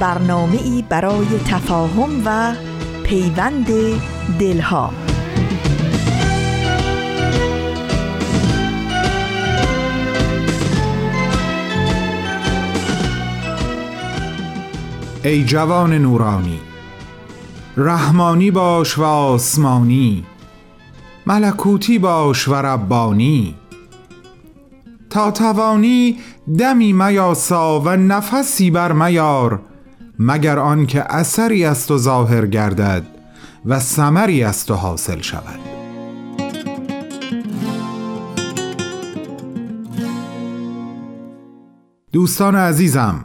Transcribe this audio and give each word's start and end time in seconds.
برنامه 0.00 0.62
ای 0.62 0.84
برای 0.88 1.26
تفاهم 1.46 2.22
و 2.24 2.54
پیوند 3.04 3.66
دلها. 4.38 4.92
ای 15.24 15.44
جوان 15.44 15.92
نورانی 15.92 16.60
رحمانی 17.76 18.50
باش 18.50 18.98
و 18.98 19.02
آسمانی 19.02 20.24
ملکوتی 21.26 21.98
باش 21.98 22.48
و 22.48 22.54
ربانی. 22.54 23.54
تا 25.10 25.30
توانی 25.30 26.18
دمی 26.58 26.92
میاسا 26.92 27.80
و 27.80 27.88
نفسی 27.88 28.70
بر 28.70 28.92
میار 28.92 29.60
مگر 30.18 30.58
آنکه 30.58 31.14
اثری 31.14 31.64
از 31.64 31.86
تو 31.86 31.98
ظاهر 31.98 32.46
گردد 32.46 33.02
و 33.66 33.80
ثمری 33.80 34.44
از 34.44 34.66
تو 34.66 34.74
حاصل 34.74 35.20
شود. 35.20 35.60
دوستان 42.12 42.56
عزیزم 42.56 43.20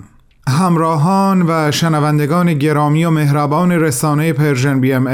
همراهان 0.47 1.45
و 1.47 1.71
شنوندگان 1.71 2.53
گرامی 2.53 3.05
و 3.05 3.09
مهربان 3.09 3.71
رسانه 3.71 4.33
Persian 4.33 4.79
BMS 4.79 5.07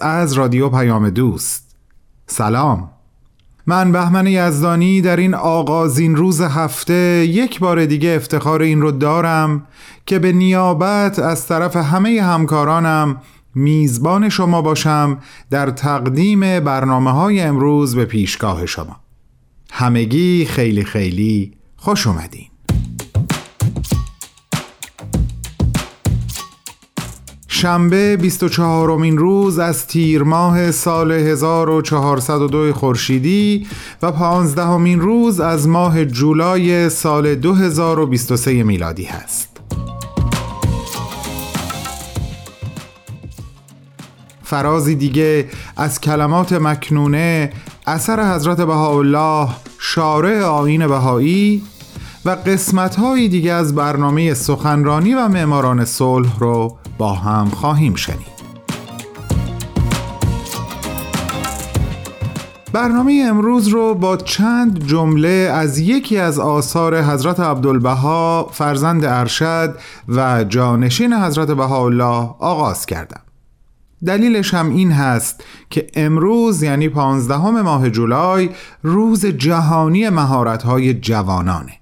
از 0.00 0.32
رادیو 0.32 0.68
پیام 0.68 1.10
دوست. 1.10 1.76
سلام. 2.26 2.90
من 3.66 3.92
بهمن 3.92 4.26
یزدانی 4.26 5.00
در 5.00 5.16
این 5.16 5.34
آغازین 5.34 6.16
روز 6.16 6.40
هفته 6.40 7.26
یک 7.28 7.60
بار 7.60 7.86
دیگه 7.86 8.10
افتخار 8.16 8.62
این 8.62 8.80
رو 8.80 8.90
دارم 8.90 9.66
که 10.06 10.18
به 10.18 10.32
نیابت 10.32 11.18
از 11.18 11.46
طرف 11.46 11.76
همه 11.76 12.22
همکارانم 12.22 13.16
میزبان 13.54 14.28
شما 14.28 14.62
باشم 14.62 15.18
در 15.50 15.70
تقدیم 15.70 16.40
برنامه 16.40 17.10
های 17.10 17.40
امروز 17.40 17.96
به 17.96 18.04
پیشگاه 18.04 18.66
شما. 18.66 18.96
همگی 19.72 20.44
خیلی 20.44 20.84
خیلی 20.84 21.52
خوش 21.76 22.06
اومدین. 22.06 22.51
شنبه 27.62 28.16
24 28.16 28.90
امین 28.90 29.18
روز 29.18 29.58
از 29.58 29.86
تیر 29.86 30.22
ماه 30.22 30.70
سال 30.70 31.12
1402 31.12 32.72
خورشیدی 32.72 33.66
و 34.02 34.12
15 34.12 34.62
امین 34.62 35.00
روز 35.00 35.40
از 35.40 35.68
ماه 35.68 36.04
جولای 36.04 36.88
سال 36.88 37.34
2023 37.34 38.62
میلادی 38.62 39.04
هست. 39.04 39.60
فرازی 44.42 44.94
دیگه 44.94 45.48
از 45.76 46.00
کلمات 46.00 46.52
مکنونه 46.52 47.52
اثر 47.86 48.34
حضرت 48.34 48.60
بهاءالله 48.60 49.48
شارع 49.78 50.42
آین 50.42 50.86
بهایی 50.86 51.62
و 52.24 52.30
قسمت 52.30 52.96
دیگه 53.14 53.52
از 53.52 53.74
برنامه 53.74 54.34
سخنرانی 54.34 55.14
و 55.14 55.28
معماران 55.28 55.84
صلح 55.84 56.38
رو 56.38 56.81
با 57.02 57.12
هم 57.12 57.48
خواهیم 57.50 57.94
شنید. 57.94 58.32
برنامه 62.72 63.24
امروز 63.28 63.68
رو 63.68 63.94
با 63.94 64.16
چند 64.16 64.86
جمله 64.86 65.50
از 65.54 65.78
یکی 65.78 66.18
از 66.18 66.38
آثار 66.38 67.02
حضرت 67.02 67.40
عبدالبها 67.40 68.50
فرزند 68.52 69.04
ارشد 69.04 69.76
و 70.08 70.44
جانشین 70.44 71.12
حضرت 71.12 71.50
بهاءالله 71.50 72.34
آغاز 72.38 72.86
کردم. 72.86 73.20
دلیلش 74.06 74.54
هم 74.54 74.70
این 74.70 74.92
هست 74.92 75.44
که 75.70 75.86
امروز 75.94 76.62
یعنی 76.62 76.88
پانزدهم 76.88 77.60
ماه 77.60 77.90
جولای 77.90 78.50
روز 78.82 79.26
جهانی 79.26 80.08
مهارت‌های 80.08 80.94
جوانانه. 80.94 81.81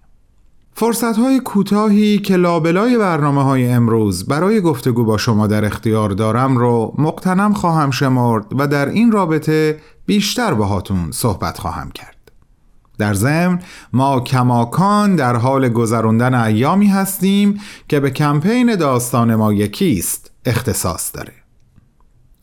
فرصت 0.80 1.18
های 1.18 1.40
کوتاهی 1.40 2.18
که 2.18 2.36
لابلای 2.36 2.98
برنامه 2.98 3.42
های 3.42 3.68
امروز 3.68 4.26
برای 4.26 4.60
گفتگو 4.60 5.04
با 5.04 5.18
شما 5.18 5.46
در 5.46 5.64
اختیار 5.64 6.10
دارم 6.10 6.56
رو 6.56 6.94
مقتنم 6.98 7.52
خواهم 7.52 7.90
شمرد 7.90 8.46
و 8.58 8.66
در 8.66 8.88
این 8.88 9.12
رابطه 9.12 9.80
بیشتر 10.06 10.54
باهاتون 10.54 11.10
صحبت 11.10 11.58
خواهم 11.58 11.90
کرد. 11.90 12.32
در 12.98 13.14
ضمن 13.14 13.58
ما 13.92 14.20
کماکان 14.20 15.16
در 15.16 15.36
حال 15.36 15.68
گذراندن 15.68 16.34
ایامی 16.34 16.86
هستیم 16.86 17.60
که 17.88 18.00
به 18.00 18.10
کمپین 18.10 18.76
داستان 18.76 19.34
ما 19.34 19.52
یکیست 19.52 20.30
اختصاص 20.44 21.16
داره. 21.16 21.39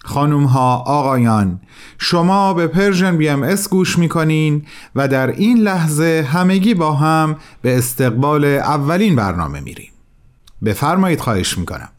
خانوم 0.07 0.43
ها 0.43 0.75
آقایان 0.75 1.59
شما 1.97 2.53
به 2.53 2.67
Persian 2.67 3.17
BMS 3.17 3.69
گوش 3.69 3.97
می‌کنین 3.97 4.65
و 4.95 5.07
در 5.07 5.27
این 5.27 5.57
لحظه 5.57 6.27
همگی 6.31 6.73
با 6.73 6.93
هم 6.93 7.35
به 7.61 7.77
استقبال 7.77 8.45
اولین 8.45 9.15
برنامه 9.15 9.59
میریم. 9.59 9.91
بفرمایید 10.65 11.21
خواهش 11.21 11.57
می‌کنم. 11.57 11.89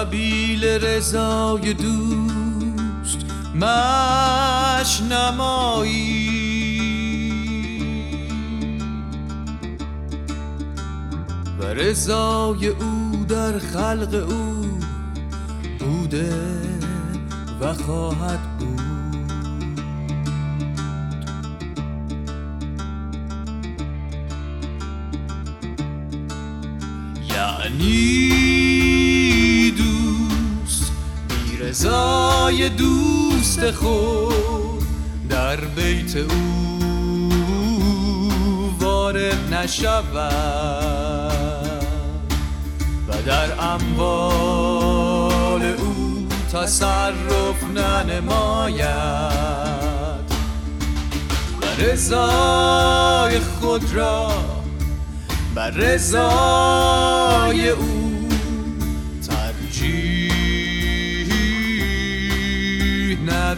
سبیل 0.00 0.64
رضای 0.64 1.74
دوست 1.74 3.18
مش 3.54 5.00
نمایی 5.02 6.30
و 11.60 11.64
رضای 11.64 12.68
او 12.68 13.24
در 13.28 13.58
خلق 13.58 14.26
او 14.28 14.78
بوده 15.78 16.32
و 17.60 17.74
خواهد 17.74 18.58
بود. 18.58 18.80
یعنی 27.30 28.89
رضای 31.70 32.68
دوست 32.68 33.70
خود 33.70 34.82
در 35.28 35.56
بیت 35.56 36.16
او 36.16 37.30
وارد 38.80 39.54
نشود 39.54 40.12
و 43.08 43.22
در 43.26 43.48
اموال 43.60 45.62
او 45.62 46.28
تصرف 46.52 47.64
ننماید 47.74 48.80
و 51.62 51.66
رضای 51.78 53.40
خود 53.40 53.94
را 53.94 54.30
بر 55.54 55.70
رضای 55.70 57.68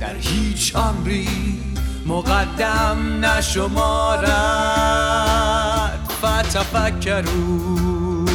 در 0.00 0.14
هیچ 0.14 0.76
امری 0.76 1.28
مقدم 2.06 3.24
نشمارد. 3.24 4.26
فتفکرو 6.22 8.26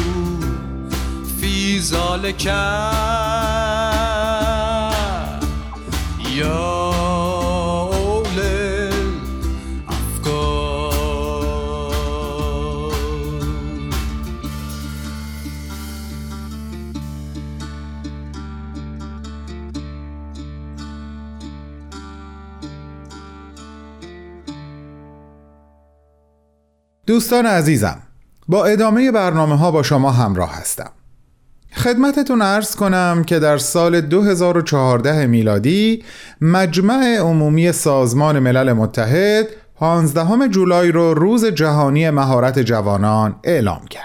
فی 1.40 1.80
ذالک 1.80 2.48
دوستان 27.06 27.46
عزیزم 27.46 28.02
با 28.48 28.64
ادامه 28.64 29.10
برنامه 29.10 29.56
ها 29.56 29.70
با 29.70 29.82
شما 29.82 30.10
همراه 30.10 30.54
هستم. 30.54 30.90
خدمتتون 31.72 32.42
ارز 32.42 32.76
کنم 32.76 33.24
که 33.26 33.38
در 33.38 33.58
سال 33.58 34.00
2014 34.00 35.26
میلادی 35.26 36.04
مجمع 36.40 37.18
عمومی 37.18 37.72
سازمان 37.72 38.38
ملل 38.38 38.72
متحد 38.72 39.46
15 39.76 40.48
جولای 40.48 40.92
رو 40.92 41.14
روز 41.14 41.44
جهانی 41.44 42.10
مهارت 42.10 42.58
جوانان 42.58 43.36
اعلام 43.44 43.86
کرد. 43.86 44.01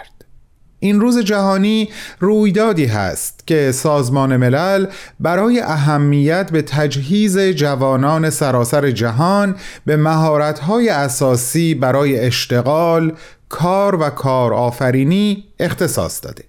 این 0.79 1.01
روز 1.01 1.19
جهانی 1.19 1.89
رویدادی 2.19 2.85
هست 2.85 3.47
که 3.47 3.71
سازمان 3.71 4.37
ملل 4.37 4.87
برای 5.19 5.59
اهمیت 5.59 6.51
به 6.51 6.61
تجهیز 6.61 7.39
جوانان 7.39 8.29
سراسر 8.29 8.91
جهان 8.91 9.55
به 9.85 9.97
مهارت‌های 9.97 10.89
اساسی 10.89 11.75
برای 11.75 12.19
اشتغال، 12.19 13.13
کار 13.49 13.95
و 13.95 14.09
کارآفرینی 14.09 15.43
اختصاص 15.59 16.23
داده. 16.23 16.43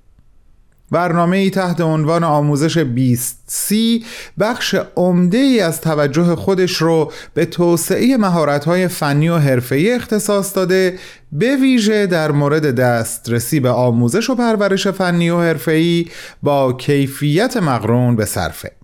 برنامه 0.90 1.36
ای 1.36 1.50
تحت 1.50 1.80
عنوان 1.80 2.24
آموزش 2.24 2.78
20 2.78 3.38
سی 3.46 4.04
بخش 4.40 4.76
عمده 4.96 5.38
ای 5.38 5.60
از 5.60 5.80
توجه 5.80 6.34
خودش 6.34 6.76
رو 6.76 7.12
به 7.34 7.44
توسعه 7.44 8.16
مهارت‌های 8.16 8.88
فنی 8.88 9.28
و 9.28 9.36
حرفه‌ای 9.36 9.92
اختصاص 9.92 10.56
داده 10.56 10.98
به 11.32 11.56
ویژه 11.56 12.06
در 12.06 12.30
مورد 12.30 12.74
دسترسی 12.74 13.60
به 13.60 13.70
آموزش 13.70 14.30
و 14.30 14.34
پرورش 14.34 14.88
فنی 14.88 15.30
و 15.30 15.40
حرفه‌ای 15.40 16.06
با 16.42 16.72
کیفیت 16.72 17.56
مقرون 17.56 18.16
به 18.16 18.24
صرفه. 18.24 18.77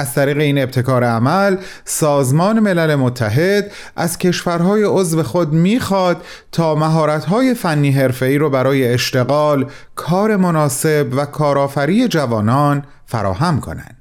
از 0.00 0.14
طریق 0.14 0.38
این 0.38 0.58
ابتکار 0.58 1.04
عمل 1.04 1.56
سازمان 1.84 2.60
ملل 2.60 2.94
متحد 2.94 3.72
از 3.96 4.18
کشورهای 4.18 4.82
عضو 4.82 5.22
خود 5.22 5.52
می‌خواد 5.52 6.22
تا 6.52 6.74
مهارت‌های 6.74 7.54
فنی 7.54 7.90
حرفه‌ای 7.90 8.38
رو 8.38 8.50
برای 8.50 8.88
اشتغال، 8.88 9.70
کار 9.94 10.36
مناسب 10.36 11.06
و 11.16 11.24
کارآفری 11.24 12.08
جوانان 12.08 12.84
فراهم 13.06 13.60
کنند. 13.60 13.96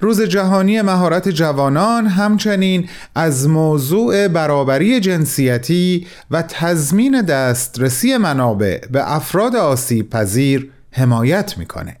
روز 0.00 0.22
جهانی 0.22 0.82
مهارت 0.82 1.28
جوانان 1.28 2.06
همچنین 2.06 2.88
از 3.14 3.48
موضوع 3.48 4.28
برابری 4.28 5.00
جنسیتی 5.00 6.06
و 6.30 6.42
تضمین 6.42 7.22
دسترسی 7.22 8.16
منابع 8.16 8.86
به 8.90 9.14
افراد 9.14 9.56
آسیب 9.56 10.10
پذیر 10.10 10.70
حمایت 10.92 11.58
می‌کنه. 11.58 11.96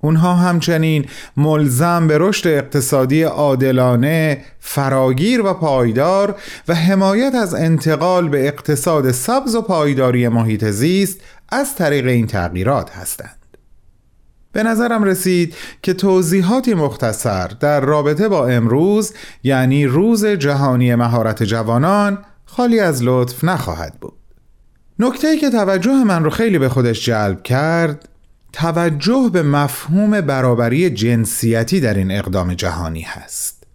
اونها 0.00 0.34
همچنین 0.34 1.04
ملزم 1.36 2.06
به 2.06 2.18
رشد 2.18 2.48
اقتصادی 2.48 3.22
عادلانه، 3.22 4.44
فراگیر 4.60 5.40
و 5.46 5.54
پایدار 5.54 6.34
و 6.68 6.74
حمایت 6.74 7.34
از 7.34 7.54
انتقال 7.54 8.28
به 8.28 8.48
اقتصاد 8.48 9.10
سبز 9.10 9.54
و 9.54 9.62
پایداری 9.62 10.28
محیط 10.28 10.64
زیست 10.64 11.20
از 11.48 11.74
طریق 11.74 12.06
این 12.06 12.26
تغییرات 12.26 12.90
هستند. 12.90 13.36
به 14.52 14.62
نظرم 14.62 15.04
رسید 15.04 15.54
که 15.82 15.92
توضیحاتی 15.92 16.74
مختصر 16.74 17.46
در 17.46 17.80
رابطه 17.80 18.28
با 18.28 18.46
امروز 18.46 19.12
یعنی 19.42 19.86
روز 19.86 20.26
جهانی 20.26 20.94
مهارت 20.94 21.42
جوانان 21.42 22.18
خالی 22.44 22.80
از 22.80 23.02
لطف 23.02 23.44
نخواهد 23.44 23.94
بود. 24.00 24.12
نکته 24.98 25.38
که 25.38 25.50
توجه 25.50 26.04
من 26.04 26.24
رو 26.24 26.30
خیلی 26.30 26.58
به 26.58 26.68
خودش 26.68 27.04
جلب 27.04 27.42
کرد 27.42 28.08
توجه 28.52 29.30
به 29.32 29.42
مفهوم 29.42 30.20
برابری 30.20 30.90
جنسیتی 30.90 31.80
در 31.80 31.94
این 31.94 32.10
اقدام 32.10 32.54
جهانی 32.54 33.02
هست. 33.02 33.66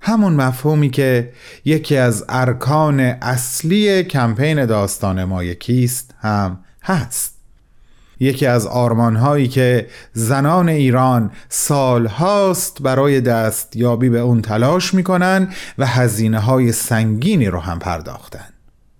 همون 0.00 0.32
مفهومی 0.32 0.90
که 0.90 1.32
یکی 1.64 1.96
از 1.96 2.24
ارکان 2.28 3.00
اصلی 3.00 4.04
کمپین 4.04 4.66
داستان 4.66 5.24
ما 5.24 5.44
یکیست 5.44 6.14
هم 6.20 6.58
هست. 6.82 7.34
یکی 8.20 8.46
از 8.46 8.66
آرمانهایی 8.66 9.48
که 9.48 9.86
زنان 10.12 10.68
ایران 10.68 11.30
سالهاست 11.48 12.82
برای 12.82 13.20
دستیابی 13.20 14.08
به 14.08 14.18
اون 14.18 14.42
تلاش 14.42 14.94
می‌کنن 14.94 15.48
و 15.78 15.86
هزینه 15.86 16.38
های 16.38 16.72
سنگینی 16.72 17.46
رو 17.46 17.60
هم 17.60 17.78
پرداختن. 17.78 18.48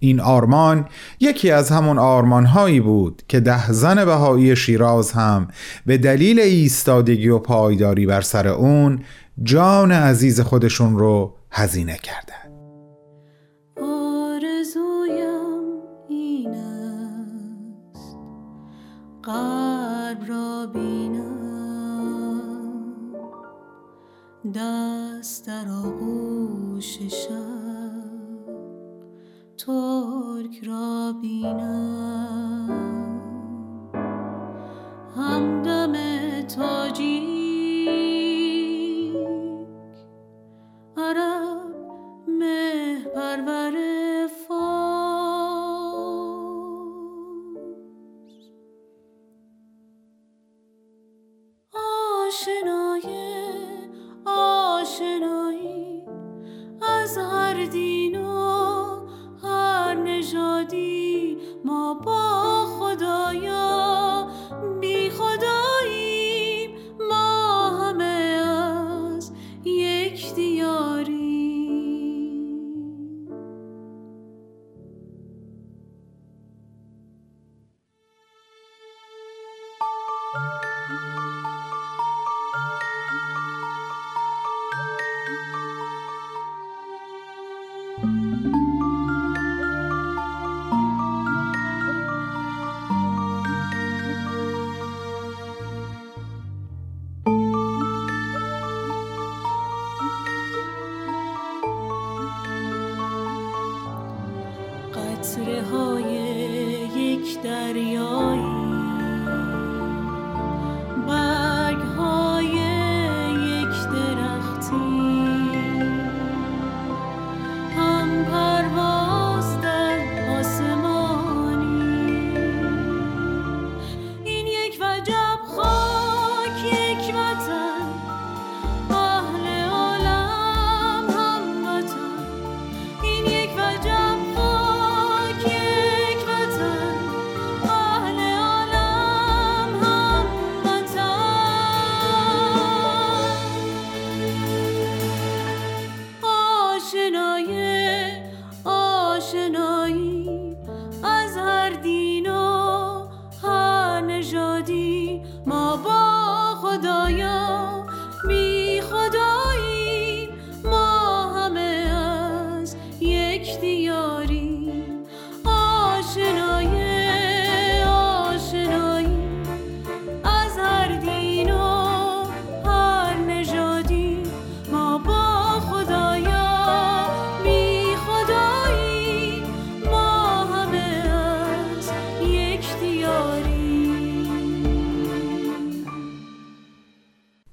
این 0.02 0.20
آرمان 0.20 0.88
یکی 1.20 1.50
از 1.50 1.70
همون 1.70 1.98
آرمان 1.98 2.46
هایی 2.46 2.80
بود 2.80 3.22
که 3.28 3.40
ده 3.40 3.72
زن 3.72 4.04
بهایی 4.04 4.56
شیراز 4.56 5.12
هم 5.12 5.48
به 5.86 5.98
دلیل 5.98 6.40
ایستادگی 6.40 7.28
و 7.28 7.38
پایداری 7.38 8.06
بر 8.06 8.20
سر 8.20 8.48
اون 8.48 9.00
جان 9.42 9.92
عزیز 9.92 10.40
خودشون 10.40 10.98
رو 10.98 11.36
هزینه 11.50 11.98
کردن. 12.02 12.50
آرزویم 13.82 15.20
این 16.08 16.54
است. 16.54 18.16
قلب 19.22 20.28
را 20.28 20.66
بینم. 20.74 21.40
دست 24.54 25.46
در 25.46 25.68
آغوش 25.68 26.98
ترک 29.70 30.64
را 30.64 31.14
بینم. 31.22 32.70
همدم 35.16 35.92
تاجیک 36.42 37.30
عرب 40.96 41.74
مه 42.28 43.04
پرور 43.14 43.80
یک 53.04 53.29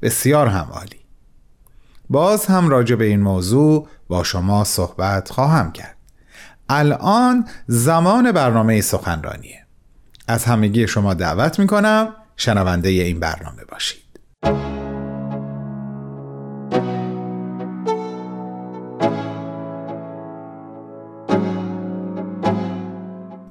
بسیار 0.08 0.48
هم 0.48 0.68
عالی 0.72 1.00
باز 2.10 2.46
هم 2.46 2.70
راجع 2.70 2.96
به 2.96 3.06
این 3.06 3.22
موضوع 3.22 3.88
با 4.08 4.24
شما 4.24 4.64
صحبت 4.64 5.30
خواهم 5.30 5.72
کرد. 5.72 5.98
الان 6.70 7.48
زمان 7.68 8.32
برنامه 8.32 8.82
سخنرانیه. 8.82 9.66
از 10.28 10.46
همگی 10.46 10.88
شما 10.88 11.14
دعوت 11.14 11.60
می‌کنم 11.60 12.14
شنونده 12.38 12.90
این 12.90 13.20
برنامه 13.20 13.64
باشید. 13.66 14.20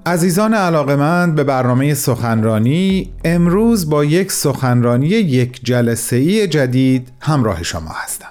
عزیزان 0.06 0.54
علاقمند 0.54 1.34
به 1.34 1.44
برنامه 1.44 1.94
سخنرانی 1.94 3.12
امروز 3.24 3.90
با 3.90 4.04
یک 4.04 4.32
سخنرانی 4.32 5.08
یک 5.08 5.60
جلسه 5.64 6.16
ای 6.16 6.46
جدید 6.46 7.08
همراه 7.20 7.62
شما 7.62 7.90
هستم. 8.04 8.28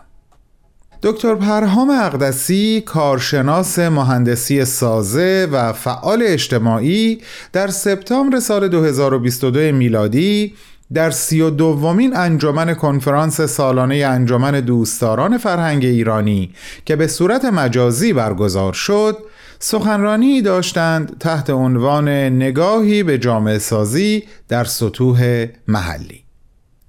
دکتر 1.04 1.36
پرهام 1.36 1.90
اقدسی 1.90 2.84
کارشناس 2.86 3.80
مهندسی 3.80 4.66
سازه 4.66 5.48
و 5.52 5.74
فعال 5.74 6.24
اجتماعی 6.26 7.22
در 7.54 7.68
سپتامبر 7.68 8.40
سال 8.40 8.68
2022 8.68 9.60
میلادی 9.60 10.54
در 10.94 11.10
سی 11.10 11.42
و 11.42 11.50
دومین 11.50 12.16
انجمن 12.16 12.74
کنفرانس 12.74 13.42
سالانه 13.42 13.96
انجمن 13.96 14.60
دوستداران 14.60 15.38
فرهنگ 15.38 15.86
ایرانی 15.86 16.54
که 16.86 16.96
به 16.96 17.08
صورت 17.08 17.46
مجازی 17.46 18.14
برگزار 18.14 18.74
شد 18.74 19.18
سخنرانی 19.60 20.42
داشتند 20.42 21.18
تحت 21.20 21.50
عنوان 21.50 22.10
نگاهی 22.10 23.04
به 23.04 23.18
جامعه 23.18 23.60
سازی 23.60 24.24
در 24.48 24.64
سطوح 24.64 25.48
محلی. 25.68 26.26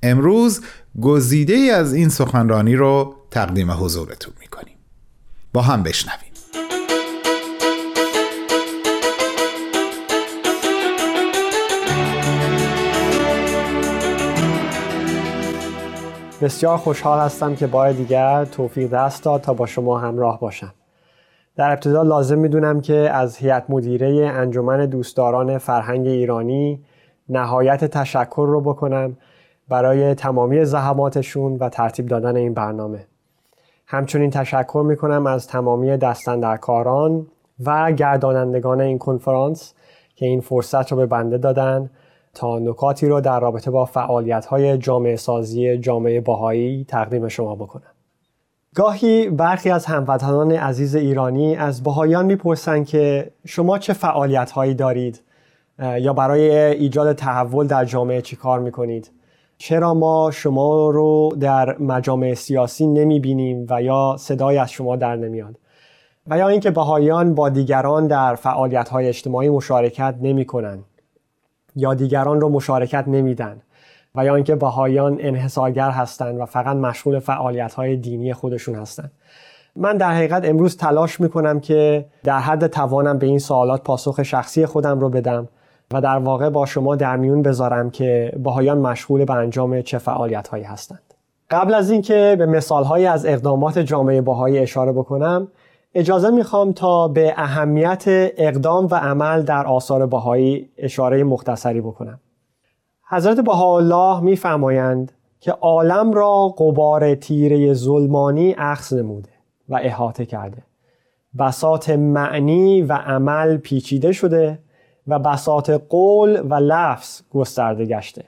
امروز 0.03 0.61
گزیده 1.01 1.55
ای 1.55 1.71
از 1.71 1.95
این 1.95 2.09
سخنرانی 2.09 2.77
رو 2.77 3.15
تقدیم 3.31 3.71
حضورتون 3.71 4.35
می‌کنیم. 4.41 4.77
با 5.53 5.63
هم 5.63 5.83
بشنویم. 5.83 6.21
بسیار 16.43 16.77
خوشحال 16.79 17.21
هستم 17.21 17.57
که 17.57 17.67
بار 17.67 17.93
دیگر 17.93 18.45
توفیق 18.45 18.91
دست 18.91 19.23
داد 19.23 19.41
تا 19.41 19.55
با 19.55 19.67
شما 19.67 19.99
همراه 19.99 20.41
باشم. 20.41 20.75
در 21.57 21.71
ابتدا 21.71 22.03
لازم 22.03 22.39
می‌دونم 22.39 22.81
که 22.81 22.95
از 22.95 23.37
هیئت 23.37 23.65
مدیره 23.69 24.31
انجمن 24.35 24.87
دوستداران 24.87 25.59
فرهنگ 25.59 26.07
ایرانی 26.07 26.81
نهایت 27.29 27.85
تشکر 27.85 28.47
رو 28.49 28.61
بکنم 28.61 29.17
برای 29.69 30.15
تمامی 30.15 30.65
زحماتشون 30.65 31.57
و 31.57 31.69
ترتیب 31.69 32.07
دادن 32.07 32.37
این 32.37 32.55
برنامه. 32.55 33.07
همچنین 33.87 34.31
تشکر 34.31 34.85
می‌کنم 34.87 35.27
از 35.27 35.47
تمامی 35.47 35.97
دستندرکاران 35.97 37.27
و 37.65 37.93
گردانندگان 37.93 38.81
این 38.81 38.99
کنفرانس 38.99 39.75
که 40.15 40.27
این 40.27 40.41
فرصت 40.41 40.93
رو 40.93 40.99
به 40.99 41.07
بنده 41.07 41.39
دادن 41.39 41.91
تا 42.35 42.59
نکاتی 42.59 43.09
رو 43.09 43.21
در 43.21 43.41
رابطه 43.41 43.71
با 43.71 43.85
فعالیت 43.85 44.47
های 44.47 44.79
جامعه 44.79 45.17
سازی 45.17 45.79
جامعه 45.79 46.21
باهایی 46.21 46.85
تقدیم 46.89 47.29
شما 47.29 47.55
بکنم. 47.55 47.96
گاهی 48.77 49.29
برخی 49.31 49.71
از 49.71 49.87
هموطنان 49.87 50.53
عزیز 50.53 50.95
ایرانی 50.95 51.57
از 51.57 51.83
باهایان 51.83 52.27
می‌پرسند 52.27 52.87
که 52.87 53.31
شما 53.47 53.79
چه 53.79 53.93
فعالیت 53.93 54.51
هایی 54.51 54.75
دارید 54.75 55.23
یا 55.79 56.13
برای 56.13 56.51
ایجاد 56.51 57.13
تحول 57.13 57.67
در 57.67 57.85
جامعه 57.85 58.23
چی 58.23 58.37
کار 58.37 58.61
می‌کنید؟ 58.61 59.11
چرا 59.59 59.95
ما 59.95 60.31
شما 60.31 60.91
رو 60.91 61.37
در 61.41 61.79
مجامع 61.79 62.35
سیاسی 62.35 62.87
نمی 62.87 63.21
بینیم 63.21 63.67
و 63.71 63.83
یا 63.83 64.17
صدای 64.19 64.59
از 64.59 64.71
شما 64.71 64.97
در 64.97 65.17
نمیاد؟ 65.17 65.59
و 66.27 66.39
یا 66.39 66.49
اینکه 66.49 66.71
بهاییان 66.71 67.35
با 67.35 67.49
دیگران 67.49 68.07
در 68.07 68.35
فعالیت 68.35 68.89
های 68.89 69.09
اجتماعی 69.09 69.49
مشارکت 69.49 70.15
نمی 70.21 70.45
کنن 70.45 70.79
یا 71.77 71.95
دیگران 71.95 72.41
رو 72.41 72.49
مشارکت 72.49 73.05
نمیدن؟ 73.09 73.63
و 74.17 74.25
یا 74.25 74.35
اینکه 74.35 74.55
بهاییان 74.55 75.17
انحصارگر 75.21 75.91
هستند 75.91 76.41
و 76.41 76.47
فقط 76.47 76.77
مشغول 76.77 77.19
فعالیت 77.19 77.75
های 77.75 77.97
دینی 77.97 78.33
خودشون 78.33 78.75
هستند. 78.75 79.13
من 79.77 79.97
در 79.97 80.11
حقیقت 80.11 80.45
امروز 80.45 80.77
تلاش 80.77 81.21
می‌کنم 81.21 81.61
که 81.61 82.07
در 82.25 82.39
حد 82.39 82.67
توانم 82.67 83.19
به 83.19 83.27
این 83.27 83.39
سوالات 83.39 83.83
پاسخ 83.83 84.23
شخصی 84.23 84.67
خودم 84.67 85.01
رو 85.01 85.09
بدم 85.09 85.49
و 85.93 86.01
در 86.01 86.19
واقع 86.19 86.49
با 86.49 86.67
شما 86.67 86.97
در 86.97 87.17
میون 87.17 87.43
بذارم 87.43 87.91
که 87.91 88.33
باهایان 88.43 88.79
مشغول 88.79 89.25
به 89.25 89.35
انجام 89.35 89.83
چه 89.83 89.99
فعالیت 89.99 90.49
هایی 90.49 90.65
هستند. 90.65 91.03
قبل 91.51 91.75
از 91.75 91.91
اینکه 91.91 92.37
به 92.39 92.47
مثال 92.47 93.07
از 93.07 93.27
اقدامات 93.27 93.79
جامعه 93.79 94.21
باهایی 94.21 94.59
اشاره 94.59 94.93
بکنم 94.93 95.49
اجازه 95.95 96.31
می‌خوام 96.31 96.73
تا 96.73 97.09
به 97.09 97.35
اهمیت 97.37 98.05
اقدام 98.07 98.89
و 98.91 98.95
عمل 98.95 99.43
در 99.43 99.67
آثار 99.67 100.07
باهایی 100.07 100.69
اشاره 100.79 101.25
مختصری 101.25 101.81
بکنم. 101.81 102.21
حضرت 103.09 103.41
بهاءالله 103.41 104.21
میفرمایند 104.21 105.13
که 105.41 105.53
عالم 105.53 106.13
را 106.13 106.49
قبار 106.49 107.15
تیره 107.15 107.75
ظلمانی 107.75 108.55
اخذ 108.59 108.95
نموده 108.95 109.29
و 109.69 109.79
احاطه 109.83 110.27
کرده. 110.27 110.63
بسات 111.39 111.91
معنی 111.91 112.83
و 112.83 112.93
عمل 112.93 113.57
پیچیده 113.57 114.13
شده 114.13 114.59
و 115.07 115.19
بساط 115.19 115.71
قول 115.71 116.41
و 116.41 116.55
لفظ 116.55 117.23
گسترده 117.31 117.85
گشته. 117.85 118.25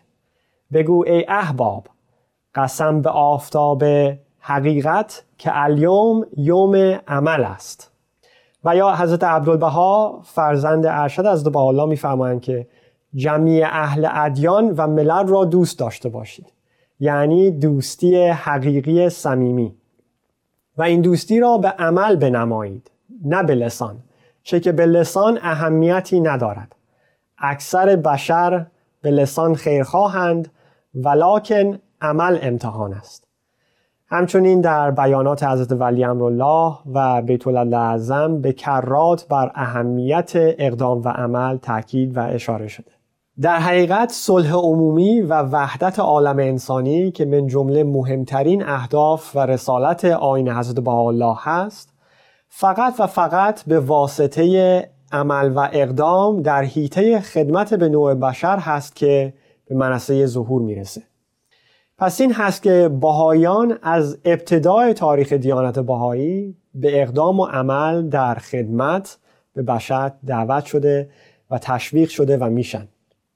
بگو 0.72 1.04
ای 1.06 1.24
احباب 1.28 1.84
قسم 2.54 3.02
به 3.02 3.10
آفتاب 3.10 3.84
حقیقت 4.38 5.24
که 5.38 5.50
الیوم 5.54 6.26
یوم 6.36 6.74
عمل 7.08 7.44
است. 7.44 7.90
و 8.64 8.76
یا 8.76 8.94
حضرت 8.94 9.24
عبدالبها 9.24 10.20
فرزند 10.24 10.86
ارشد 10.86 11.26
از 11.26 11.44
با 11.44 11.62
الله 11.62 11.84
میفرمایند 11.84 12.40
که 12.40 12.66
جمعی 13.18 13.62
اهل 13.62 14.08
ادیان 14.10 14.74
و 14.76 14.86
ملل 14.86 15.26
را 15.26 15.44
دوست 15.44 15.78
داشته 15.78 16.08
باشید. 16.08 16.52
یعنی 17.00 17.50
دوستی 17.50 18.26
حقیقی 18.28 19.08
صمیمی. 19.08 19.74
و 20.78 20.82
این 20.82 21.00
دوستی 21.00 21.40
را 21.40 21.58
به 21.58 21.68
عمل 21.68 22.16
بنمایید 22.16 22.90
نه 23.24 23.42
به 23.42 23.54
لسان 23.54 23.96
چه 24.42 24.60
که 24.60 24.72
به 24.72 24.86
لسان 24.86 25.38
اهمیتی 25.42 26.20
ندارد. 26.20 26.76
اکثر 27.38 27.96
بشر 27.96 28.66
به 29.02 29.10
لسان 29.10 29.54
خیرخواهند 29.54 30.48
ولکن 30.94 31.78
عمل 32.00 32.38
امتحان 32.42 32.92
است. 32.92 33.28
همچنین 34.10 34.60
در 34.60 34.90
بیانات 34.90 35.44
حضرت 35.44 35.72
ولی 35.80 36.04
امرالله 36.04 36.74
و 36.94 37.22
بیت 37.22 37.46
اعظم 37.46 38.40
به 38.40 38.52
کرات 38.52 39.28
بر 39.28 39.52
اهمیت 39.54 40.32
اقدام 40.34 41.02
و 41.02 41.08
عمل 41.08 41.56
تاکید 41.56 42.16
و 42.16 42.20
اشاره 42.20 42.68
شده. 42.68 42.97
در 43.40 43.58
حقیقت 43.58 44.12
صلح 44.12 44.52
عمومی 44.52 45.20
و 45.20 45.42
وحدت 45.42 45.98
عالم 45.98 46.38
انسانی 46.38 47.10
که 47.10 47.24
من 47.24 47.46
جمله 47.46 47.84
مهمترین 47.84 48.62
اهداف 48.62 49.36
و 49.36 49.46
رسالت 49.46 50.04
آین 50.04 50.48
حضرت 50.48 50.88
الله 50.88 51.36
هست 51.38 51.92
فقط 52.48 52.94
و 52.98 53.06
فقط 53.06 53.62
به 53.62 53.80
واسطه 53.80 54.90
عمل 55.12 55.52
و 55.54 55.68
اقدام 55.72 56.42
در 56.42 56.62
حیطه 56.62 57.20
خدمت 57.20 57.74
به 57.74 57.88
نوع 57.88 58.14
بشر 58.14 58.58
هست 58.58 58.96
که 58.96 59.34
به 59.66 59.74
منصه 59.74 60.26
ظهور 60.26 60.62
می‌رسه. 60.62 61.02
پس 61.98 62.20
این 62.20 62.32
هست 62.32 62.62
که 62.62 62.88
باهایان 63.00 63.78
از 63.82 64.18
ابتدای 64.24 64.94
تاریخ 64.94 65.32
دیانت 65.32 65.78
باهایی 65.78 66.56
به 66.74 67.02
اقدام 67.02 67.40
و 67.40 67.44
عمل 67.44 68.08
در 68.08 68.34
خدمت 68.34 69.18
به 69.54 69.62
بشر 69.62 70.12
دعوت 70.26 70.64
شده 70.64 71.10
و 71.50 71.58
تشویق 71.58 72.08
شده 72.08 72.36
و 72.36 72.50
میشن. 72.50 72.88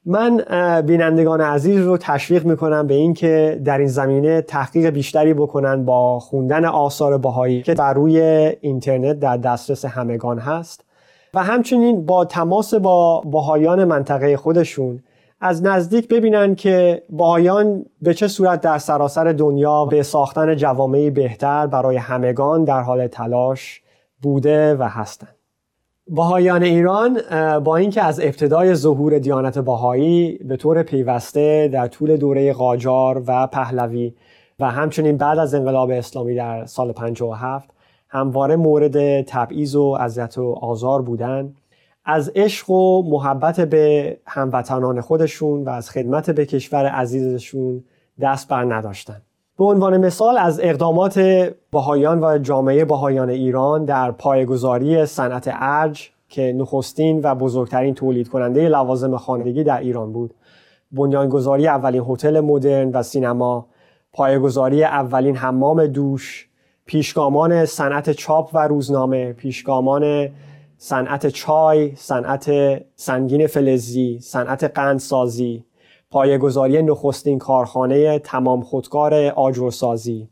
من 0.06 0.44
بینندگان 0.86 1.40
عزیز 1.40 1.80
رو 1.80 1.96
تشویق 1.96 2.44
می‌کنم 2.44 2.86
به 2.86 2.94
اینکه 2.94 3.60
در 3.64 3.78
این 3.78 3.88
زمینه 3.88 4.40
تحقیق 4.40 4.90
بیشتری 4.90 5.34
بکنن 5.34 5.84
با 5.84 6.20
خوندن 6.20 6.64
آثار 6.64 7.18
باهایی 7.18 7.62
که 7.62 7.74
بر 7.74 7.92
روی 7.92 8.20
اینترنت 8.60 9.20
در 9.20 9.36
دسترس 9.36 9.84
همگان 9.84 10.38
هست 10.38 10.84
و 11.34 11.42
همچنین 11.42 12.06
با 12.06 12.24
تماس 12.24 12.74
با 12.74 13.20
باهایان 13.20 13.84
منطقه 13.84 14.36
خودشون 14.36 15.02
از 15.40 15.62
نزدیک 15.62 16.08
ببینن 16.08 16.54
که 16.54 17.02
باهایان 17.10 17.84
به 18.02 18.14
چه 18.14 18.28
صورت 18.28 18.60
در 18.60 18.78
سراسر 18.78 19.32
دنیا 19.32 19.84
به 19.84 20.02
ساختن 20.02 20.56
جوامعی 20.56 21.10
بهتر 21.10 21.66
برای 21.66 21.96
همگان 21.96 22.64
در 22.64 22.80
حال 22.80 23.06
تلاش 23.06 23.82
بوده 24.22 24.74
و 24.74 24.82
هستند. 24.82 25.41
باهایان 26.14 26.62
ایران 26.62 27.20
با 27.60 27.76
اینکه 27.76 28.02
از 28.02 28.20
ابتدای 28.20 28.74
ظهور 28.74 29.18
دیانت 29.18 29.58
باهایی 29.58 30.38
به 30.44 30.56
طور 30.56 30.82
پیوسته 30.82 31.68
در 31.72 31.86
طول 31.86 32.16
دوره 32.16 32.52
قاجار 32.52 33.22
و 33.26 33.46
پهلوی 33.46 34.14
و 34.60 34.70
همچنین 34.70 35.16
بعد 35.16 35.38
از 35.38 35.54
انقلاب 35.54 35.90
اسلامی 35.90 36.34
در 36.34 36.66
سال 36.66 36.92
57 36.92 37.70
همواره 38.08 38.56
مورد 38.56 39.22
تبعیض 39.22 39.74
و 39.74 39.96
اذیت 40.00 40.38
و 40.38 40.52
آزار 40.52 41.02
بودند 41.02 41.56
از 42.04 42.32
عشق 42.34 42.70
و 42.70 43.02
محبت 43.10 43.60
به 43.60 44.16
هموطنان 44.26 45.00
خودشون 45.00 45.64
و 45.64 45.68
از 45.68 45.90
خدمت 45.90 46.30
به 46.30 46.46
کشور 46.46 46.86
عزیزشون 46.86 47.84
دست 48.20 48.48
بر 48.48 48.74
نداشتن. 48.74 49.22
به 49.58 49.64
عنوان 49.64 49.96
مثال 49.96 50.38
از 50.38 50.60
اقدامات 50.62 51.18
بهایان 51.72 52.24
و 52.24 52.38
جامعه 52.38 52.84
بهایان 52.84 53.30
ایران 53.30 53.84
در 53.84 54.10
پایگذاری 54.10 55.06
صنعت 55.06 55.50
ارج 55.52 56.10
که 56.28 56.52
نخستین 56.56 57.20
و 57.24 57.34
بزرگترین 57.34 57.94
تولید 57.94 58.28
کننده 58.28 58.68
لوازم 58.68 59.16
خانگی 59.16 59.64
در 59.64 59.78
ایران 59.78 60.12
بود. 60.12 60.34
بنیانگذاری 60.92 61.68
اولین 61.68 62.04
هتل 62.08 62.40
مدرن 62.40 62.90
و 62.90 63.02
سینما 63.02 63.66
پایگذاری 64.12 64.84
اولین 64.84 65.36
حمام 65.36 65.86
دوش 65.86 66.48
پیشگامان 66.86 67.64
صنعت 67.64 68.10
چاپ 68.10 68.50
و 68.54 68.68
روزنامه 68.68 69.32
پیشگامان 69.32 70.28
صنعت 70.76 71.26
چای 71.26 71.96
صنعت 71.96 72.50
سنگین 72.96 73.46
فلزی 73.46 74.18
صنعت 74.20 74.64
قندسازی. 74.64 75.64
پایگذاری 76.12 76.82
نخستین 76.82 77.38
کارخانه 77.38 78.18
تمام 78.18 78.60
خودکار 78.60 79.14
آجرسازی. 79.14 80.28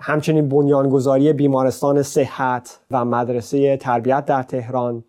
همچنین 0.00 0.48
بنیانگذاری 0.48 1.32
بیمارستان 1.32 2.02
صحت 2.02 2.80
و 2.90 3.04
مدرسه 3.04 3.76
تربیت 3.76 4.24
در 4.24 4.42
تهران 4.42 5.04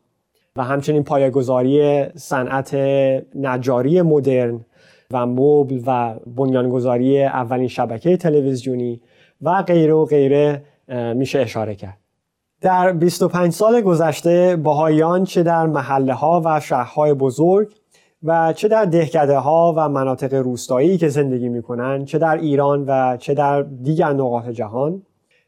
و 0.55 0.63
همچنین 0.63 1.03
پایگذاری 1.03 2.03
صنعت 2.15 2.73
نجاری 3.35 4.01
مدرن 4.01 4.65
و 5.11 5.25
مبل 5.25 5.81
و 5.85 6.13
بنیانگذاری 6.35 7.23
اولین 7.23 7.67
شبکه 7.67 8.17
تلویزیونی 8.17 9.01
و 9.41 9.63
غیره 9.63 9.93
و 9.93 10.05
غیره 10.05 10.63
میشه 11.15 11.39
اشاره 11.39 11.75
کرد. 11.75 11.97
در 12.61 12.91
25 12.91 13.53
سال 13.53 13.81
گذشته 13.81 14.55
باهایان 14.55 15.23
چه 15.23 15.43
در 15.43 15.65
محله 15.65 16.13
ها 16.13 16.41
و 16.45 16.59
شهرهای 16.59 17.13
بزرگ 17.13 17.78
و 18.23 18.53
چه 18.53 18.67
در 18.67 18.85
دهکده 18.85 19.37
ها 19.37 19.73
و 19.77 19.89
مناطق 19.89 20.33
روستایی 20.33 20.97
که 20.97 21.09
زندگی 21.09 21.49
می‌کنن 21.49 22.05
چه 22.05 22.17
در 22.17 22.37
ایران 22.37 22.85
و 22.87 23.17
چه 23.17 23.33
در 23.33 23.61
دیگر 23.61 24.13
نقاط 24.13 24.47
جهان 24.49 25.01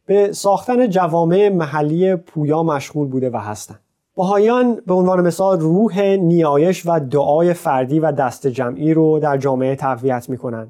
به 0.06 0.32
ساختن 0.32 0.90
جوامع 0.90 1.50
محلی 1.50 2.16
پویا 2.16 2.63
مشغول 2.63 3.08
بوده 3.08 3.30
و 3.30 3.38
هستند 3.38 3.80
باهایان 4.16 4.82
به 4.88 4.94
عنوان 4.94 5.22
مثال 5.22 5.60
روح 5.60 6.01
نیایش 6.01 6.84
و 6.86 7.00
دعای 7.00 7.54
فردی 7.54 8.00
و 8.00 8.12
دست 8.12 8.48
جمعی 8.48 8.94
رو 8.94 9.20
در 9.20 9.38
جامعه 9.38 9.75
تقویت 9.75 10.30
می‌کنن. 10.30 10.68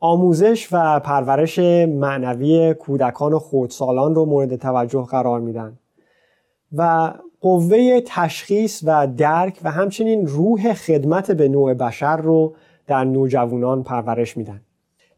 آموزش 0.00 0.68
و 0.72 1.00
پرورش 1.00 1.58
معنوی 1.88 2.74
کودکان 2.74 3.32
و 3.32 3.38
خودسالان 3.38 4.14
رو 4.14 4.24
مورد 4.24 4.56
توجه 4.56 5.04
قرار 5.04 5.40
میدن. 5.40 5.78
و 6.76 7.12
قوه 7.42 8.00
تشخیص 8.06 8.82
و 8.84 9.06
درک 9.06 9.60
و 9.64 9.70
همچنین 9.70 10.26
روح 10.26 10.74
خدمت 10.74 11.30
به 11.30 11.48
نوع 11.48 11.74
بشر 11.74 12.16
رو 12.16 12.54
در 12.86 13.04
نوجوانان 13.04 13.82
پرورش 13.82 14.36
میدن. 14.36 14.60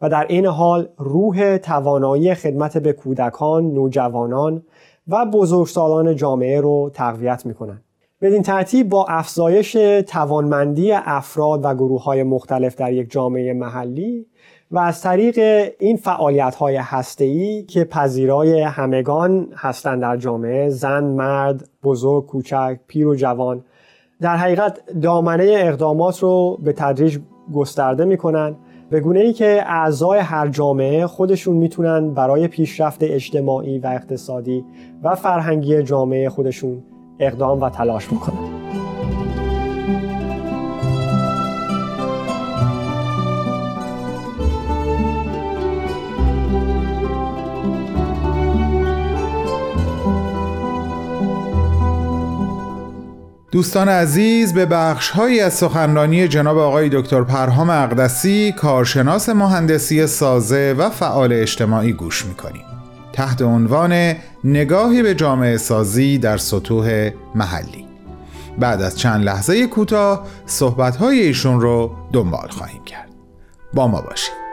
و 0.02 0.08
در 0.08 0.26
این 0.28 0.46
حال 0.46 0.88
روح 0.98 1.56
توانایی 1.56 2.34
خدمت 2.34 2.78
به 2.78 2.92
کودکان، 2.92 3.72
نوجوانان 3.72 4.62
و 5.08 5.26
بزرگسالان 5.26 6.16
جامعه 6.16 6.60
رو 6.60 6.90
تقویت 6.94 7.46
می‌کنن. 7.46 7.80
بدین 8.20 8.42
ترتیب 8.42 8.88
با 8.88 9.06
افزایش 9.08 9.72
توانمندی 10.06 10.92
افراد 10.92 11.60
و 11.64 11.74
گروه 11.74 12.04
های 12.04 12.22
مختلف 12.22 12.76
در 12.76 12.92
یک 12.92 13.10
جامعه 13.10 13.52
محلی 13.52 14.26
و 14.70 14.78
از 14.78 15.02
طریق 15.02 15.38
این 15.78 15.96
فعالیت 15.96 16.54
های 16.54 16.76
هسته‌ای 16.76 17.62
که 17.62 17.84
پذیرای 17.84 18.60
همگان 18.60 19.48
هستند 19.56 20.00
در 20.00 20.16
جامعه 20.16 20.68
زن، 20.68 21.04
مرد، 21.04 21.68
بزرگ، 21.82 22.26
کوچک، 22.26 22.78
پیر 22.86 23.06
و 23.06 23.14
جوان 23.14 23.64
در 24.20 24.36
حقیقت 24.36 24.80
دامنه 25.02 25.54
اقدامات 25.56 26.22
رو 26.22 26.58
به 26.64 26.72
تدریج 26.72 27.18
گسترده 27.54 28.04
می‌کنن. 28.04 28.56
به 28.90 29.00
گونه 29.00 29.20
ای 29.20 29.32
که 29.32 29.64
اعضای 29.66 30.18
هر 30.18 30.48
جامعه 30.48 31.06
خودشون 31.06 31.56
می‌تونن 31.56 32.14
برای 32.14 32.48
پیشرفت 32.48 33.02
اجتماعی 33.02 33.78
و 33.78 33.86
اقتصادی 33.86 34.64
و 35.02 35.14
فرهنگی 35.14 35.82
جامعه 35.82 36.28
خودشون 36.28 36.82
اقدام 37.20 37.60
و 37.60 37.70
تلاش 37.70 38.06
بکنن. 38.08 38.83
دوستان 53.54 53.88
عزیز 53.88 54.54
به 54.54 54.66
بخش 54.66 55.10
هایی 55.10 55.40
از 55.40 55.54
سخنرانی 55.54 56.28
جناب 56.28 56.58
آقای 56.58 56.88
دکتر 56.88 57.22
پرهام 57.22 57.70
اقدسی 57.70 58.52
کارشناس 58.52 59.28
مهندسی 59.28 60.06
سازه 60.06 60.74
و 60.78 60.90
فعال 60.90 61.32
اجتماعی 61.32 61.92
گوش 61.92 62.24
می‌کنیم. 62.24 62.64
تحت 63.12 63.42
عنوان 63.42 64.14
نگاهی 64.44 65.02
به 65.02 65.14
جامعه 65.14 65.56
سازی 65.56 66.18
در 66.18 66.36
سطوح 66.36 67.10
محلی. 67.34 67.86
بعد 68.58 68.82
از 68.82 68.98
چند 68.98 69.24
لحظه 69.24 69.66
کوتاه 69.66 70.26
صحبت 70.46 70.96
های 70.96 71.20
ایشون 71.20 71.60
رو 71.60 71.94
دنبال 72.12 72.48
خواهیم 72.48 72.84
کرد. 72.84 73.08
با 73.74 73.88
ما 73.88 74.00
باشید. 74.00 74.43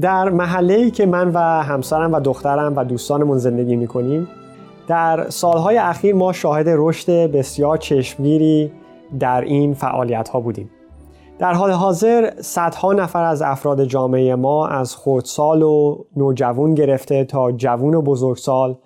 در 0.00 0.28
محله 0.28 0.90
که 0.90 1.06
من 1.06 1.30
و 1.34 1.38
همسرم 1.62 2.12
و 2.12 2.20
دخترم 2.20 2.76
و 2.76 2.84
دوستانمون 2.84 3.38
زندگی 3.38 3.76
می‌کنیم 3.76 4.28
در 4.88 5.30
سالهای 5.30 5.78
اخیر 5.78 6.14
ما 6.14 6.32
شاهد 6.32 6.66
رشد 6.68 7.10
بسیار 7.10 7.76
چشمگیری 7.76 8.72
در 9.20 9.40
این 9.40 9.74
فعالیت 9.74 10.28
ها 10.28 10.40
بودیم. 10.40 10.70
در 11.38 11.54
حال 11.54 11.70
حاضر 11.70 12.30
صدها 12.40 12.92
نفر 12.92 13.24
از 13.24 13.42
افراد 13.42 13.84
جامعه 13.84 14.34
ما 14.34 14.68
از 14.68 14.96
خردسال 14.96 15.62
و 15.62 16.04
نوجوان 16.16 16.74
گرفته 16.74 17.24
تا 17.24 17.52
جوون 17.52 17.94
و 17.94 18.02
بزرگسال 18.02 18.76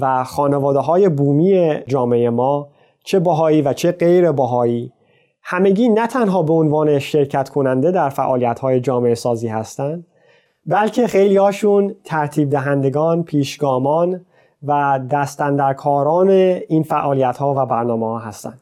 و 0.00 0.24
خانواده 0.24 0.78
های 0.78 1.08
بومی 1.08 1.74
جامعه 1.86 2.30
ما 2.30 2.68
چه 3.04 3.18
باهایی 3.18 3.62
و 3.62 3.72
چه 3.72 3.92
غیر 3.92 4.32
باهایی 4.32 4.92
همگی 5.42 5.88
نه 5.88 6.06
تنها 6.06 6.42
به 6.42 6.52
عنوان 6.52 6.98
شرکت 6.98 7.48
کننده 7.48 7.90
در 7.90 8.08
فعالیت 8.08 8.60
های 8.60 8.80
جامعه 8.80 9.14
سازی 9.14 9.48
هستند 9.48 10.06
بلکه 10.66 11.06
خیلی 11.06 11.36
هاشون 11.36 11.94
ترتیب 12.04 12.50
دهندگان، 12.50 13.22
پیشگامان 13.22 14.20
و 14.62 15.00
دستندرکاران 15.10 16.30
این 16.68 16.82
فعالیت 16.82 17.36
ها 17.36 17.54
و 17.56 17.66
برنامه 17.66 18.06
ها 18.06 18.18
هستند. 18.18 18.60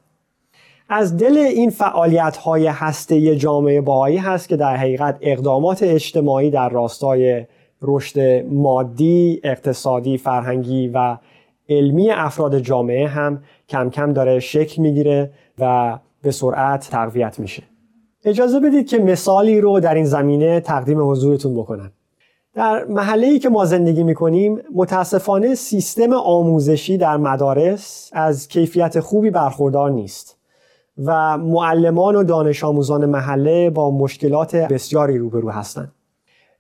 از 0.89 1.17
دل 1.17 1.37
این 1.37 1.71
فعالیت 1.71 2.37
های 2.37 2.67
هسته 2.67 3.37
جامعه 3.37 3.81
باهایی 3.81 4.17
هست 4.17 4.49
که 4.49 4.57
در 4.57 4.77
حقیقت 4.77 5.19
اقدامات 5.21 5.83
اجتماعی 5.83 6.51
در 6.51 6.69
راستای 6.69 7.47
رشد 7.83 8.45
مادی، 8.47 9.41
اقتصادی، 9.45 10.19
فرهنگی 10.19 10.89
و 10.89 11.17
علمی 11.69 12.11
افراد 12.11 12.59
جامعه 12.59 13.07
هم 13.07 13.43
کم 13.69 13.91
کم 13.91 14.13
داره 14.13 14.41
شکل 14.41 14.83
می‌گیره 14.83 15.31
و 15.59 15.99
به 16.23 16.31
سرعت 16.31 16.89
تقویت 16.91 17.39
میشه. 17.39 17.63
اجازه 18.25 18.61
بدید 18.61 18.89
که 18.89 18.99
مثالی 18.99 19.61
رو 19.61 19.81
در 19.81 19.95
این 19.95 20.05
زمینه 20.05 20.61
تقدیم 20.61 21.11
حضورتون 21.11 21.55
بکنم 21.55 21.93
در 22.55 22.85
محله 22.85 23.27
ای 23.27 23.39
که 23.39 23.49
ما 23.49 23.65
زندگی 23.65 24.03
می‌کنیم 24.03 24.59
متاسفانه 24.75 25.55
سیستم 25.55 26.13
آموزشی 26.13 26.99
در 26.99 27.17
مدارس 27.17 28.11
از 28.13 28.49
کیفیت 28.49 29.01
خوبی 29.01 29.31
برخوردار 29.31 29.91
نیست 29.91 30.37
و 31.05 31.39
معلمان 31.39 32.17
و 32.17 32.23
دانش 32.23 32.65
آموزان 32.65 33.07
محله 33.07 33.71
با 33.71 33.91
مشکلات 33.91 34.57
بسیاری 34.57 35.19
روبرو 35.19 35.51
هستند. 35.51 35.93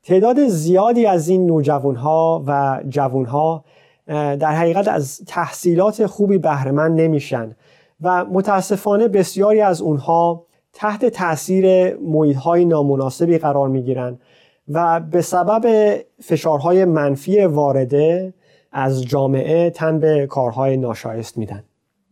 تعداد 0.03 0.47
زیادی 0.47 1.07
از 1.07 1.29
این 1.29 1.47
نوجوانها 1.47 2.45
و 2.47 2.81
جوانها 2.89 3.65
در 4.07 4.53
حقیقت 4.53 4.89
از 4.89 5.21
تحصیلات 5.27 6.07
خوبی 6.07 6.39
بهرهمند 6.39 7.01
نمیشن 7.01 7.57
و 8.01 8.25
متاسفانه 8.25 9.09
بسیاری 9.09 9.61
از 9.61 9.81
اونها 9.81 10.47
تحت 10.81 11.05
تاثیر 11.05 11.97
های 12.45 12.65
نامناسبی 12.65 13.39
قرار 13.39 13.69
می 13.69 13.83
گیرند 13.83 14.21
و 14.69 15.01
به 15.01 15.21
سبب 15.21 15.97
فشارهای 16.23 16.85
منفی 16.85 17.45
وارده 17.45 18.35
از 18.73 19.05
جامعه 19.05 19.71
تن 19.71 19.99
به 19.99 20.27
کارهای 20.27 20.77
ناشایست 20.77 21.39
میدن. 21.39 21.65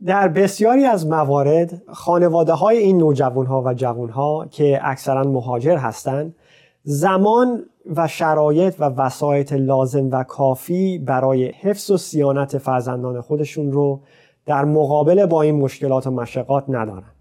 در 0.06 0.28
بسیاری 0.28 0.84
از 0.84 1.06
موارد 1.06 1.82
خانواده 1.92 2.52
های 2.52 2.78
این 2.78 2.98
نوجوان 2.98 3.46
ها 3.46 3.62
و 3.62 3.74
جوان 3.74 4.08
ها 4.08 4.46
که 4.50 4.80
اکثرا 4.82 5.22
مهاجر 5.22 5.76
هستند 5.76 6.34
زمان 6.82 7.64
و 7.96 8.08
شرایط 8.08 8.74
و 8.78 8.84
وسایط 8.84 9.52
لازم 9.52 10.10
و 10.10 10.22
کافی 10.22 10.98
برای 10.98 11.46
حفظ 11.46 11.90
و 11.90 11.96
سیانت 11.96 12.58
فرزندان 12.58 13.20
خودشون 13.20 13.72
رو 13.72 14.00
در 14.46 14.64
مقابل 14.64 15.26
با 15.26 15.42
این 15.42 15.54
مشکلات 15.54 16.06
و 16.06 16.10
مشقات 16.10 16.64
ندارند. 16.68 17.17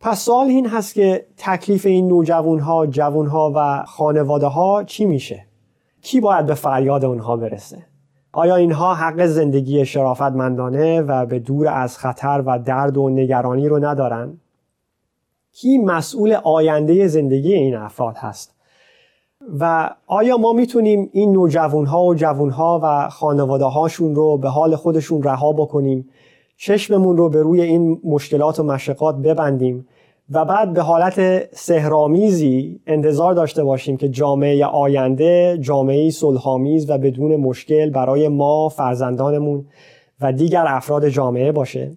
پس 0.00 0.24
سوال 0.24 0.46
این 0.46 0.66
هست 0.66 0.94
که 0.94 1.26
تکلیف 1.36 1.86
این 1.86 2.08
نوجوان 2.08 2.58
ها، 2.58 2.86
جوان 2.86 3.26
ها 3.26 3.52
و 3.56 3.84
خانواده 3.86 4.46
ها 4.46 4.84
چی 4.84 5.04
میشه؟ 5.04 5.46
کی 6.02 6.20
باید 6.20 6.46
به 6.46 6.54
فریاد 6.54 7.04
اونها 7.04 7.36
برسه؟ 7.36 7.78
آیا 8.32 8.56
اینها 8.56 8.94
حق 8.94 9.26
زندگی 9.26 9.86
شرافتمندانه 9.86 11.00
و 11.00 11.26
به 11.26 11.38
دور 11.38 11.68
از 11.68 11.98
خطر 11.98 12.42
و 12.46 12.58
درد 12.58 12.96
و 12.96 13.08
نگرانی 13.08 13.68
رو 13.68 13.84
ندارن؟ 13.84 14.40
کی 15.52 15.78
مسئول 15.78 16.32
آینده 16.32 17.06
زندگی 17.06 17.54
این 17.54 17.74
افراد 17.76 18.16
هست؟ 18.16 18.54
و 19.60 19.90
آیا 20.06 20.36
ما 20.36 20.52
می‌تونیم 20.52 21.10
این 21.12 21.32
نوجوان 21.32 21.86
ها 21.86 22.04
و 22.04 22.14
جوان 22.14 22.50
ها 22.50 22.80
و 22.82 23.08
خانواده 23.08 23.64
هاشون 23.64 24.14
رو 24.14 24.38
به 24.38 24.48
حال 24.48 24.76
خودشون 24.76 25.22
رها 25.22 25.52
بکنیم 25.52 26.08
چشممون 26.60 27.16
رو 27.16 27.28
به 27.28 27.42
روی 27.42 27.60
این 27.60 28.00
مشکلات 28.04 28.60
و 28.60 28.62
مشقات 28.62 29.16
ببندیم 29.16 29.86
و 30.30 30.44
بعد 30.44 30.72
به 30.72 30.82
حالت 30.82 31.48
سهرامیزی 31.54 32.80
انتظار 32.86 33.34
داشته 33.34 33.64
باشیم 33.64 33.96
که 33.96 34.08
جامعه 34.08 34.64
آینده 34.64 35.58
جامعه 35.60 36.10
صلحآمیز 36.10 36.90
و 36.90 36.98
بدون 36.98 37.36
مشکل 37.36 37.90
برای 37.90 38.28
ما 38.28 38.68
فرزندانمون 38.68 39.66
و 40.20 40.32
دیگر 40.32 40.64
افراد 40.68 41.08
جامعه 41.08 41.52
باشه 41.52 41.96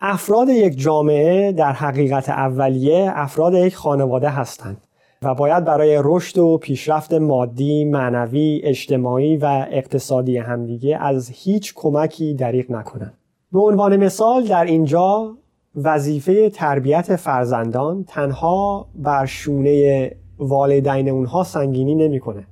افراد 0.00 0.48
یک 0.48 0.78
جامعه 0.78 1.52
در 1.52 1.72
حقیقت 1.72 2.28
اولیه 2.28 3.12
افراد 3.14 3.54
یک 3.54 3.76
خانواده 3.76 4.28
هستند 4.28 4.76
و 5.22 5.34
باید 5.34 5.64
برای 5.64 6.00
رشد 6.04 6.38
و 6.38 6.58
پیشرفت 6.58 7.12
مادی، 7.12 7.84
معنوی، 7.84 8.60
اجتماعی 8.64 9.36
و 9.36 9.66
اقتصادی 9.70 10.38
همدیگه 10.38 10.96
از 10.96 11.30
هیچ 11.30 11.74
کمکی 11.74 12.34
دریغ 12.34 12.70
نکنند. 12.70 13.14
به 13.52 13.60
عنوان 13.60 13.96
مثال 13.96 14.44
در 14.46 14.64
اینجا 14.64 15.36
وظیفه 15.74 16.50
تربیت 16.50 17.16
فرزندان 17.16 18.04
تنها 18.04 18.88
بر 18.94 19.26
شونه 19.26 20.10
والدین 20.38 21.08
اونها 21.08 21.44
سنگینی 21.44 21.94
نمی‌کنه 21.94 22.46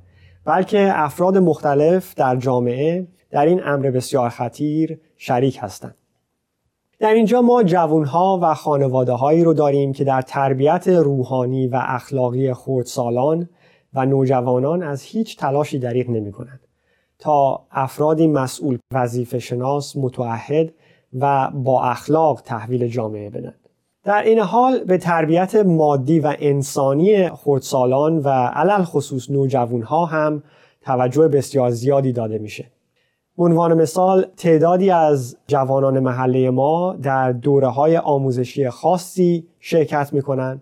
بلکه 0.44 0.90
افراد 0.94 1.38
مختلف 1.38 2.14
در 2.14 2.36
جامعه 2.36 3.06
در 3.30 3.46
این 3.46 3.60
امر 3.64 3.90
بسیار 3.90 4.28
خطیر 4.28 5.00
شریک 5.16 5.58
هستند. 5.60 5.94
در 6.98 7.14
اینجا 7.14 7.42
ما 7.42 7.62
جوانها 7.62 8.38
و 8.42 8.54
خانواده 8.54 9.12
هایی 9.12 9.44
رو 9.44 9.54
داریم 9.54 9.92
که 9.92 10.04
در 10.04 10.22
تربیت 10.22 10.88
روحانی 10.88 11.68
و 11.68 11.80
اخلاقی 11.82 12.52
خردسالان 12.52 13.48
و 13.94 14.06
نوجوانان 14.06 14.82
از 14.82 15.02
هیچ 15.02 15.36
تلاشی 15.36 15.78
دریغ 15.78 16.10
نمی 16.10 16.32
کنند 16.32 16.60
تا 17.18 17.66
افرادی 17.70 18.26
مسئول 18.26 18.78
وظیفه 18.92 19.38
شناس 19.38 19.96
متعهد 19.96 20.74
و 21.20 21.50
با 21.54 21.82
اخلاق 21.82 22.40
تحویل 22.44 22.88
جامعه 22.88 23.30
بدن. 23.30 23.54
در 24.04 24.22
این 24.22 24.38
حال 24.38 24.84
به 24.84 24.98
تربیت 24.98 25.54
مادی 25.54 26.20
و 26.20 26.36
انسانی 26.38 27.28
خردسالان 27.28 28.18
و 28.18 28.28
علل 28.28 28.84
خصوص 28.84 29.30
نوجوانها 29.30 30.04
هم 30.04 30.42
توجه 30.82 31.28
بسیار 31.28 31.70
زیادی 31.70 32.12
داده 32.12 32.38
میشه. 32.38 32.64
عنوان 33.38 33.74
مثال 33.74 34.26
تعدادی 34.36 34.90
از 34.90 35.36
جوانان 35.46 36.00
محله 36.00 36.50
ما 36.50 36.96
در 37.02 37.32
دوره 37.32 37.68
های 37.68 37.96
آموزشی 37.96 38.70
خاصی 38.70 39.46
شرکت 39.60 40.12
می‌کنن 40.12 40.60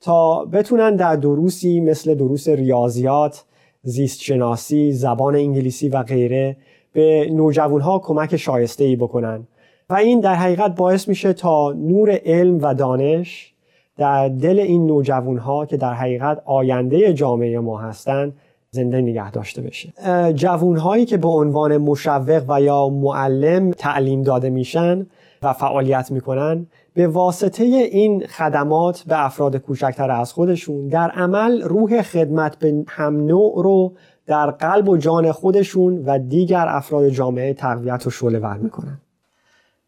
تا 0.00 0.44
بتونن 0.44 0.96
در 0.96 1.16
دروسی 1.16 1.80
مثل 1.80 2.14
دروس 2.14 2.48
ریاضیات، 2.48 3.44
زیست 3.82 4.20
شناسی، 4.20 4.92
زبان 4.92 5.34
انگلیسی 5.36 5.88
و 5.88 6.02
غیره 6.02 6.56
به 6.92 7.30
نوجوانها 7.32 7.98
کمک 7.98 8.36
شایسته 8.36 8.84
ای 8.84 8.96
بکنن 8.96 9.46
و 9.90 9.94
این 9.94 10.20
در 10.20 10.34
حقیقت 10.34 10.74
باعث 10.74 11.08
میشه 11.08 11.32
تا 11.32 11.72
نور 11.72 12.18
علم 12.24 12.58
و 12.62 12.74
دانش 12.74 13.54
در 13.96 14.28
دل 14.28 14.58
این 14.58 14.86
نوجوان 14.86 15.38
ها 15.38 15.66
که 15.66 15.76
در 15.76 15.92
حقیقت 15.92 16.42
آینده 16.44 17.12
جامعه 17.12 17.58
ما 17.58 17.78
هستند 17.78 18.32
زنده 18.70 19.00
نگه 19.00 19.30
داشته 19.30 19.62
بشه. 19.62 19.92
جوون 20.34 20.76
هایی 20.76 21.04
که 21.04 21.16
به 21.16 21.28
عنوان 21.28 21.76
مشوق 21.76 22.44
و 22.48 22.60
یا 22.60 22.88
معلم 22.88 23.70
تعلیم 23.70 24.22
داده 24.22 24.50
میشن 24.50 25.06
و 25.42 25.52
فعالیت 25.52 26.10
می‌کنن 26.10 26.66
به 26.94 27.06
واسطه 27.06 27.64
این 27.64 28.26
خدمات 28.26 29.04
به 29.06 29.24
افراد 29.24 29.56
کوچکتر 29.56 30.10
از 30.10 30.32
خودشون 30.32 30.88
در 30.88 31.10
عمل 31.10 31.62
روح 31.62 32.02
خدمت 32.02 32.58
به 32.58 32.84
هم 32.88 33.26
نوع 33.26 33.62
رو 33.62 33.92
در 34.26 34.50
قلب 34.50 34.88
و 34.88 34.96
جان 34.96 35.32
خودشون 35.32 36.02
و 36.06 36.18
دیگر 36.18 36.66
افراد 36.68 37.08
جامعه 37.08 37.54
تقویت 37.54 38.06
و 38.06 38.10
شعله 38.10 38.38
ور 38.38 38.56
می‌کنن. 38.56 39.00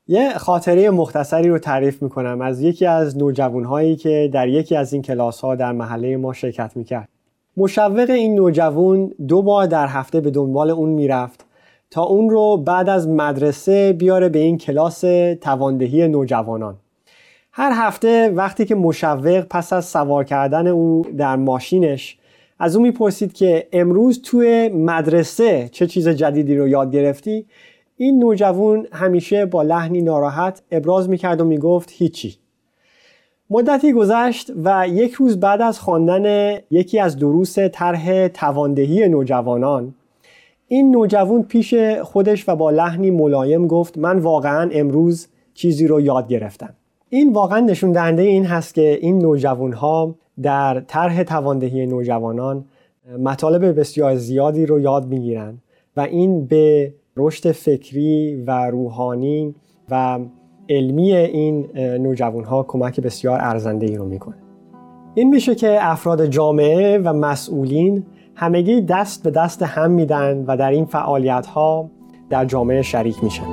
یه 0.08 0.38
خاطره 0.38 0.90
مختصری 0.90 1.48
رو 1.48 1.58
تعریف 1.58 2.02
می‌کنم. 2.02 2.40
از 2.40 2.62
یکی 2.62 2.86
از 2.86 3.18
نوجوانهایی 3.18 3.96
که 3.96 4.30
در 4.32 4.48
یکی 4.48 4.76
از 4.76 4.92
این 4.92 5.02
کلاس 5.02 5.40
ها 5.40 5.54
در 5.54 5.72
محله 5.72 6.16
ما 6.16 6.32
شرکت 6.32 6.72
می‌کرد. 6.76 7.08
مشوق 7.56 8.10
این 8.10 8.34
نوجوان 8.34 9.12
دو 9.28 9.42
بار 9.42 9.66
در 9.66 9.86
هفته 9.86 10.20
به 10.20 10.30
دنبال 10.30 10.70
اون 10.70 10.88
می‌رفت 10.88 11.46
تا 11.90 12.02
اون 12.02 12.30
رو 12.30 12.56
بعد 12.56 12.88
از 12.88 13.08
مدرسه 13.08 13.92
بیاره 13.92 14.28
به 14.28 14.38
این 14.38 14.58
کلاس 14.58 15.00
تواندهی 15.40 16.08
نوجوانان. 16.08 16.76
هر 17.52 17.72
هفته 17.74 18.30
وقتی 18.30 18.64
که 18.64 18.74
مشوق 18.74 19.40
پس 19.40 19.72
از 19.72 19.84
سوار 19.84 20.24
کردن 20.24 20.66
او 20.66 21.06
در 21.18 21.36
ماشینش 21.36 22.18
از 22.58 22.76
اون 22.76 22.86
می‌پرسید 22.86 23.32
که 23.32 23.68
امروز 23.72 24.22
توی 24.22 24.68
مدرسه 24.68 25.68
چه 25.72 25.86
چیز 25.86 26.08
جدیدی 26.08 26.56
رو 26.56 26.68
یاد 26.68 26.92
گرفتی؟ 26.92 27.46
این 27.96 28.18
نوجوان 28.18 28.86
همیشه 28.92 29.46
با 29.46 29.62
لحنی 29.62 30.02
ناراحت 30.02 30.62
ابراز 30.70 31.08
می‌کرد 31.08 31.40
و 31.40 31.44
می‌گفت 31.44 31.90
هیچی. 31.92 32.36
مدتی 33.50 33.92
گذشت 33.92 34.50
و 34.64 34.88
یک 34.88 35.12
روز 35.12 35.40
بعد 35.40 35.62
از 35.62 35.80
خواندن 35.80 36.56
یکی 36.70 36.98
از 36.98 37.16
دروس 37.16 37.58
طرح 37.58 38.28
تواندهی 38.28 39.08
نوجوانان 39.08 39.94
این 40.68 40.90
نوجوان 40.90 41.42
پیش 41.42 41.74
خودش 42.02 42.48
و 42.48 42.56
با 42.56 42.70
لحنی 42.70 43.10
ملایم 43.10 43.66
گفت 43.66 43.98
من 43.98 44.18
واقعا 44.18 44.70
امروز 44.72 45.28
چیزی 45.54 45.86
رو 45.86 46.00
یاد 46.00 46.28
گرفتم. 46.28 46.74
این 47.08 47.32
واقعا 47.32 47.60
نشون 47.60 47.92
دهنده 47.92 48.22
این 48.22 48.44
هست 48.44 48.74
که 48.74 48.98
این 49.02 49.18
نوجوان 49.18 49.72
ها 49.72 50.14
در 50.42 50.80
طرح 50.80 51.22
تواندهی 51.22 51.86
نوجوانان 51.86 52.64
مطالب 53.18 53.80
بسیار 53.80 54.16
زیادی 54.16 54.66
رو 54.66 54.80
یاد 54.80 55.06
می‌گیرن 55.06 55.58
و 55.96 56.00
این 56.00 56.46
به 56.46 56.92
رشد 57.18 57.52
فکری 57.52 58.44
و 58.46 58.70
روحانی 58.70 59.54
و 59.90 60.18
علمی 60.68 61.12
این 61.12 61.68
نوجوان 61.76 62.44
ها 62.44 62.62
کمک 62.62 63.00
بسیار 63.00 63.38
ارزنده 63.40 63.86
ای 63.86 63.96
رو 63.96 64.04
می‌کنه. 64.04 64.36
این 65.14 65.28
میشه 65.28 65.54
که 65.54 65.78
افراد 65.80 66.26
جامعه 66.26 66.98
و 66.98 67.12
مسئولین 67.12 68.06
همگی 68.34 68.80
دست 68.80 69.22
به 69.22 69.30
دست 69.30 69.62
هم 69.62 69.90
میدن 69.90 70.44
و 70.46 70.56
در 70.56 70.70
این 70.70 70.84
فعالیت 70.84 71.46
ها 71.46 71.90
در 72.30 72.44
جامعه 72.44 72.82
شریک 72.82 73.24
میشن. 73.24 73.46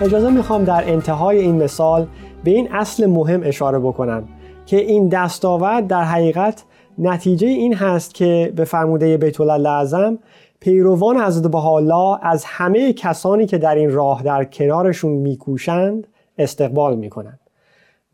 اجازه 0.00 0.30
می‌خوام 0.30 0.64
در 0.64 0.92
انتهای 0.92 1.38
این 1.38 1.62
مثال 1.62 2.06
به 2.44 2.50
این 2.50 2.68
اصل 2.72 3.06
مهم 3.06 3.40
اشاره 3.44 3.78
بکنم 3.78 4.24
که 4.66 4.76
این 4.76 5.08
دستاورد 5.08 5.86
در 5.86 6.04
حقیقت 6.04 6.64
نتیجه 6.98 7.48
این 7.48 7.74
هست 7.74 8.14
که 8.14 8.52
به 8.56 8.64
فرموده 8.64 9.16
بیت 9.16 9.40
الله 9.40 10.18
پیروان 10.60 11.16
حضرت 11.16 11.50
بهاءالله 11.50 12.18
از 12.22 12.44
همه 12.44 12.92
کسانی 12.92 13.46
که 13.46 13.58
در 13.58 13.74
این 13.74 13.92
راه 13.92 14.22
در 14.22 14.44
کنارشون 14.44 15.12
میکوشند 15.12 16.06
استقبال 16.38 16.96
می‌کنند. 16.96 17.40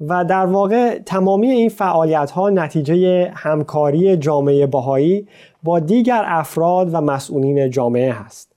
و 0.01 0.25
در 0.25 0.47
واقع 0.47 0.99
تمامی 0.99 1.51
این 1.51 1.69
فعالیت 1.69 2.31
ها 2.31 2.51
نتیجه 2.51 3.31
همکاری 3.35 4.17
جامعه 4.17 4.67
بهایی 4.67 5.29
با 5.63 5.81
دیگر 5.81 6.25
افراد 6.27 6.95
و 6.95 7.01
مسئولین 7.01 7.71
جامعه 7.71 8.13
هست. 8.13 8.53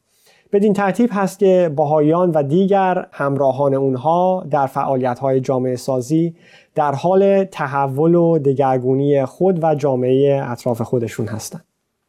بدین 0.51 0.73
ترتیب 0.73 1.09
هست 1.13 1.39
که 1.39 1.71
بهاییان 1.77 2.31
و 2.31 2.43
دیگر 2.43 3.07
همراهان 3.11 3.73
اونها 3.73 4.45
در 4.51 4.67
فعالیت 4.67 5.19
های 5.19 5.39
جامعه 5.39 5.75
سازی 5.75 6.35
در 6.75 6.91
حال 6.91 7.43
تحول 7.43 8.15
و 8.15 8.39
دگرگونی 8.39 9.25
خود 9.25 9.63
و 9.63 9.75
جامعه 9.75 10.43
اطراف 10.43 10.81
خودشون 10.81 11.27
هستند. 11.27 11.65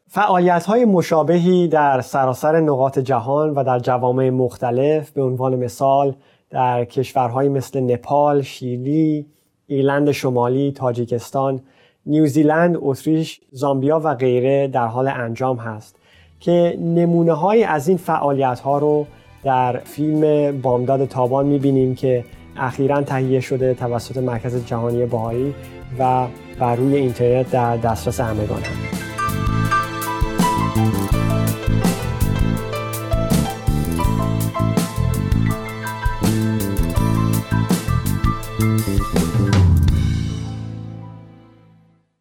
فعالیت 0.08 0.64
های 0.64 0.84
مشابهی 0.84 1.68
در 1.68 2.00
سراسر 2.00 2.60
نقاط 2.60 2.98
جهان 2.98 3.50
و 3.50 3.64
در 3.64 3.78
جوامع 3.78 4.30
مختلف 4.30 5.10
به 5.10 5.22
عنوان 5.22 5.56
مثال 5.56 6.14
در 6.50 6.84
کشورهایی 6.84 7.48
مثل 7.48 7.80
نپال، 7.80 8.42
شیلی، 8.42 9.26
ایرلند 9.66 10.10
شمالی، 10.10 10.72
تاجیکستان، 10.72 11.60
نیوزیلند، 12.06 12.76
اتریش، 12.80 13.40
زامبیا 13.52 14.00
و 14.04 14.14
غیره 14.14 14.68
در 14.68 14.86
حال 14.86 15.08
انجام 15.08 15.56
هست 15.56 15.96
که 16.40 16.78
نمونه 16.80 17.32
های 17.32 17.64
از 17.64 17.88
این 17.88 17.96
فعالیت 17.96 18.60
ها 18.60 18.78
رو 18.78 19.06
در 19.44 19.76
فیلم 19.76 20.52
بامداد 20.60 21.04
تابان 21.04 21.46
می‌بینیم 21.46 21.94
که 21.94 22.24
اخیرا 22.58 23.02
تهیه 23.02 23.40
شده 23.40 23.74
توسط 23.74 24.16
مرکز 24.16 24.66
جهانی 24.66 25.06
باهایی 25.06 25.54
و 25.98 26.26
بر 26.58 26.76
روی 26.76 26.96
اینترنت 26.96 27.50
در 27.50 27.76
دسترس 27.76 28.20
همگان 28.20 28.62
هم. 28.62 29.06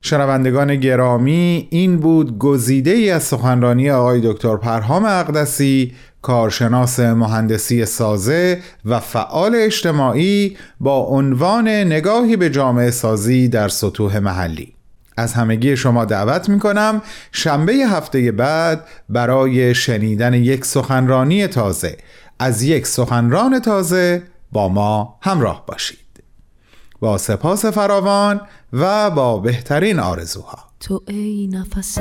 شنوندگان 0.06 0.76
گرامی 0.76 1.68
این 1.72 1.98
بود 1.98 2.38
گزیده 2.38 2.92
ای 2.92 3.10
از 3.10 3.24
سخنرانی 3.24 3.90
آقای 3.90 4.22
دکتر 4.24 4.58
پرهام 4.58 5.06
اقدسی 5.06 5.94
کارشناس 6.26 7.00
مهندسی 7.00 7.86
سازه 7.86 8.62
و 8.86 9.00
فعال 9.00 9.56
اجتماعی 9.56 10.58
با 10.80 10.98
عنوان 10.98 11.68
نگاهی 11.68 12.38
به 12.38 12.50
جامعه 12.50 12.92
سازی 12.92 13.48
در 13.48 13.70
سطوح 13.70 14.20
محلی. 14.20 14.74
از 15.18 15.34
همگی 15.34 15.78
شما 15.78 16.06
دعوت 16.06 16.50
می 16.50 16.60
کنم 16.60 17.02
شنبه 17.32 17.74
هفته 17.74 18.32
بعد 18.32 18.84
برای 19.10 19.76
شنیدن 19.76 20.34
یک 20.34 20.66
سخنرانی 20.66 21.48
تازه. 21.48 21.98
از 22.40 22.64
یک 22.64 22.88
سخنران 22.88 23.60
تازه 23.60 24.24
با 24.52 24.70
ما 24.70 25.20
همراه 25.22 25.66
باشید. 25.66 26.00
با 27.00 27.18
سپاس 27.18 27.66
فراوان 27.66 28.42
و 28.74 29.10
با 29.10 29.38
بهترین 29.38 30.00
آرزوها. 30.00 30.58
تو 30.80 31.02
ای 31.08 31.50
نفس 31.54 31.98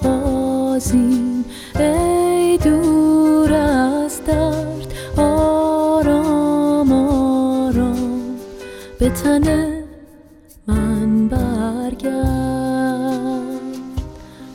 آغازین 0.00 1.44
ای 1.78 2.21
دور 2.58 3.52
از 3.52 4.24
درد 4.24 4.94
آرام 5.16 6.92
آرام. 6.92 8.36
به 8.98 9.10
تن 9.10 9.72
من 10.66 11.28
برگرد. 11.28 12.12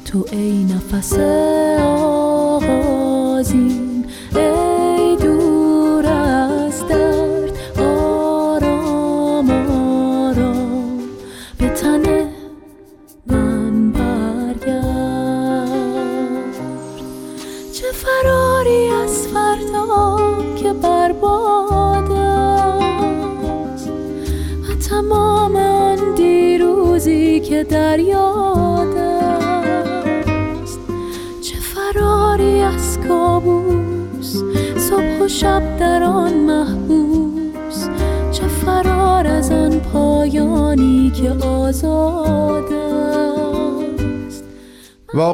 تو 0.05 0.25
ای 0.31 0.63
نفس 0.63 1.13
آغازین 1.13 2.26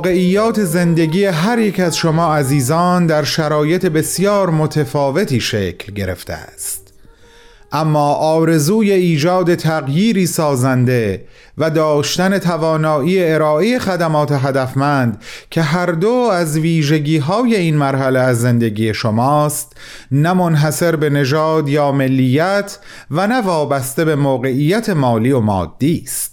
واقعیات 0.04 0.64
زندگی 0.64 1.26
هر 1.26 1.60
یک 1.60 1.80
از 1.80 1.98
شما 1.98 2.36
عزیزان 2.36 3.06
در 3.06 3.24
شرایط 3.24 3.86
بسیار 3.86 4.50
متفاوتی 4.50 5.40
شکل 5.40 5.94
گرفته 5.94 6.34
است. 6.34 6.94
اما 7.72 8.14
آرزوی 8.14 8.92
ایجاد 8.92 9.56
تغییری 9.56 10.26
سازنده 10.26 11.26
و 11.58 11.70
داشتن 11.70 12.38
توانایی 12.38 13.24
ارائه 13.24 13.80
خدمات 13.80 14.32
هدفمند 14.32 15.22
که 15.50 15.62
هر 15.62 15.86
دو 15.86 16.12
از 16.12 16.58
ویژگی 16.58 17.18
های 17.18 17.56
این 17.56 17.78
مرحله 17.78 18.20
از 18.20 18.42
زندگی 18.42 18.94
شماست 18.94 19.78
نه 20.12 20.34
منحصر 20.34 20.96
به 20.96 21.10
نژاد 21.10 21.70
یا 21.70 21.92
ملیت 21.92 22.80
و 23.12 23.28
نه 23.28 23.42
وابسته 23.42 24.06
به 24.06 24.16
موقعیت 24.16 24.90
مالی 24.90 25.32
و 25.32 25.40
مادی 25.40 26.04
است. 26.06 26.33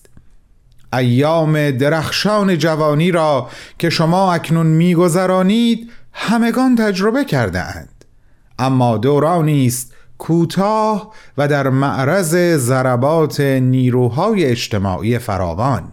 ایام 0.92 1.70
درخشان 1.70 2.58
جوانی 2.58 3.10
را 3.10 3.48
که 3.78 3.90
شما 3.90 4.32
اکنون 4.32 4.66
میگذرانید 4.66 5.90
همگان 6.12 6.76
تجربه 6.76 7.24
کرده 7.24 7.60
اند 7.60 8.04
اما 8.58 8.98
دورانی 8.98 9.66
است 9.66 9.94
کوتاه 10.18 11.12
و 11.38 11.48
در 11.48 11.68
معرض 11.68 12.56
ضربات 12.56 13.40
نیروهای 13.40 14.44
اجتماعی 14.44 15.18
فراوان. 15.18 15.92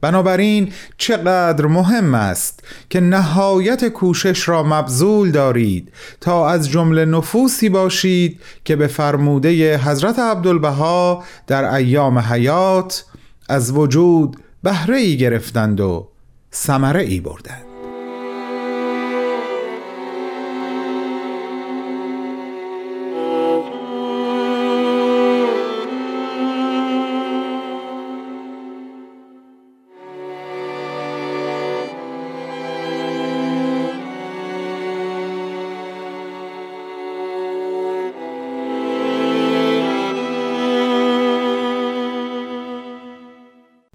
بنابراین 0.00 0.72
چقدر 0.98 1.66
مهم 1.66 2.14
است 2.14 2.64
که 2.90 3.00
نهایت 3.00 3.88
کوشش 3.88 4.48
را 4.48 4.62
مبذول 4.62 5.30
دارید 5.30 5.92
تا 6.20 6.48
از 6.48 6.68
جمله 6.68 7.04
نفوسی 7.04 7.68
باشید 7.68 8.40
که 8.64 8.76
به 8.76 8.86
فرموده 8.86 9.78
حضرت 9.78 10.18
عبدالبها 10.18 11.24
در 11.46 11.74
ایام 11.74 12.18
حیات 12.18 13.04
از 13.50 13.72
وجود 13.72 14.36
بهره 14.62 14.96
ای 14.96 15.16
گرفتند 15.16 15.80
و 15.80 16.08
ثمره 16.52 17.02
ای 17.02 17.20
بردند. 17.20 17.69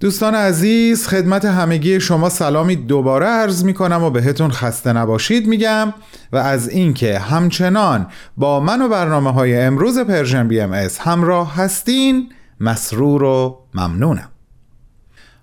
دوستان 0.05 0.35
عزیز 0.35 1.07
خدمت 1.07 1.45
همگی 1.45 1.99
شما 1.99 2.29
سلامی 2.29 2.75
دوباره 2.75 3.25
عرض 3.25 3.63
می 3.63 3.73
کنم 3.73 4.03
و 4.03 4.09
بهتون 4.09 4.51
خسته 4.51 4.93
نباشید 4.93 5.47
میگم 5.47 5.93
و 6.31 6.37
از 6.37 6.69
اینکه 6.69 7.19
همچنان 7.19 8.07
با 8.37 8.59
من 8.59 8.81
و 8.81 8.89
برنامه 8.89 9.31
های 9.31 9.61
امروز 9.61 9.99
Persian 9.99 10.47
BMS 10.47 10.99
همراه 10.99 11.55
هستین 11.55 12.29
مسرور 12.59 13.23
و 13.23 13.57
ممنونم. 13.73 14.29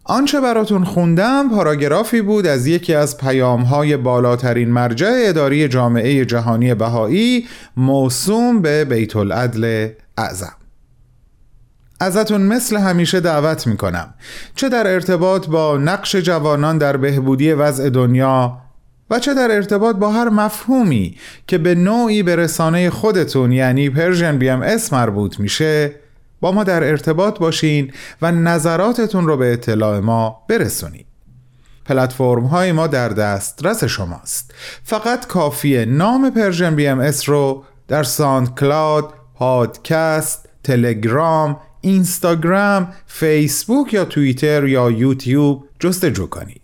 آنچه 0.04 0.40
براتون 0.40 0.84
خوندم 0.84 1.50
پاراگرافی 1.50 2.22
بود 2.22 2.46
از 2.46 2.66
یکی 2.66 2.94
از 2.94 3.16
پیام 3.16 3.62
های 3.62 3.96
بالاترین 3.96 4.70
مرجع 4.70 5.12
اداری 5.28 5.68
جامعه 5.68 6.24
جهانی 6.24 6.74
بهایی 6.74 7.46
موسوم 7.76 8.62
به 8.62 8.84
بیت 8.84 9.16
العدل 9.16 9.88
اعظم. 10.18 10.61
ازتون 12.02 12.40
مثل 12.40 12.76
همیشه 12.76 13.20
دعوت 13.20 13.66
می‌کنم. 13.66 14.14
چه 14.54 14.68
در 14.68 14.92
ارتباط 14.92 15.46
با 15.46 15.76
نقش 15.76 16.16
جوانان 16.16 16.78
در 16.78 16.96
بهبودی 16.96 17.52
وضع 17.52 17.90
دنیا 17.90 18.58
و 19.10 19.18
چه 19.18 19.34
در 19.34 19.50
ارتباط 19.50 19.96
با 19.96 20.12
هر 20.12 20.28
مفهومی 20.28 21.16
که 21.46 21.58
به 21.58 21.74
نوعی 21.74 22.22
به 22.22 22.36
رسانه 22.36 22.90
خودتون 22.90 23.52
یعنی 23.52 23.90
Persian 23.90 24.38
BMS 24.38 24.92
مربوط 24.92 25.40
میشه 25.40 25.94
با 26.40 26.52
ما 26.52 26.64
در 26.64 26.84
ارتباط 26.84 27.38
باشین 27.38 27.92
و 28.22 28.32
نظراتتون 28.32 29.26
رو 29.26 29.36
به 29.36 29.52
اطلاع 29.52 29.98
ما 29.98 30.42
برسونید 30.48 31.06
پلتفرم 31.84 32.44
های 32.44 32.72
ما 32.72 32.86
در 32.86 33.08
دسترس 33.08 33.84
شماست. 33.84 34.54
فقط 34.84 35.26
کافیه 35.26 35.84
نام 35.84 36.30
Persian 36.30 36.74
BMS 36.76 37.28
رو 37.28 37.64
در 37.88 38.02
SoundCloud، 38.02 39.14
پادکست، 39.34 40.48
تلگرام، 40.64 41.60
اینستاگرام، 41.82 42.92
فیسبوک 43.06 43.94
یا 43.94 44.04
توییتر 44.04 44.64
یا 44.64 44.90
یوتیوب 44.90 45.64
جستجو 45.80 46.26
کنید. 46.26 46.62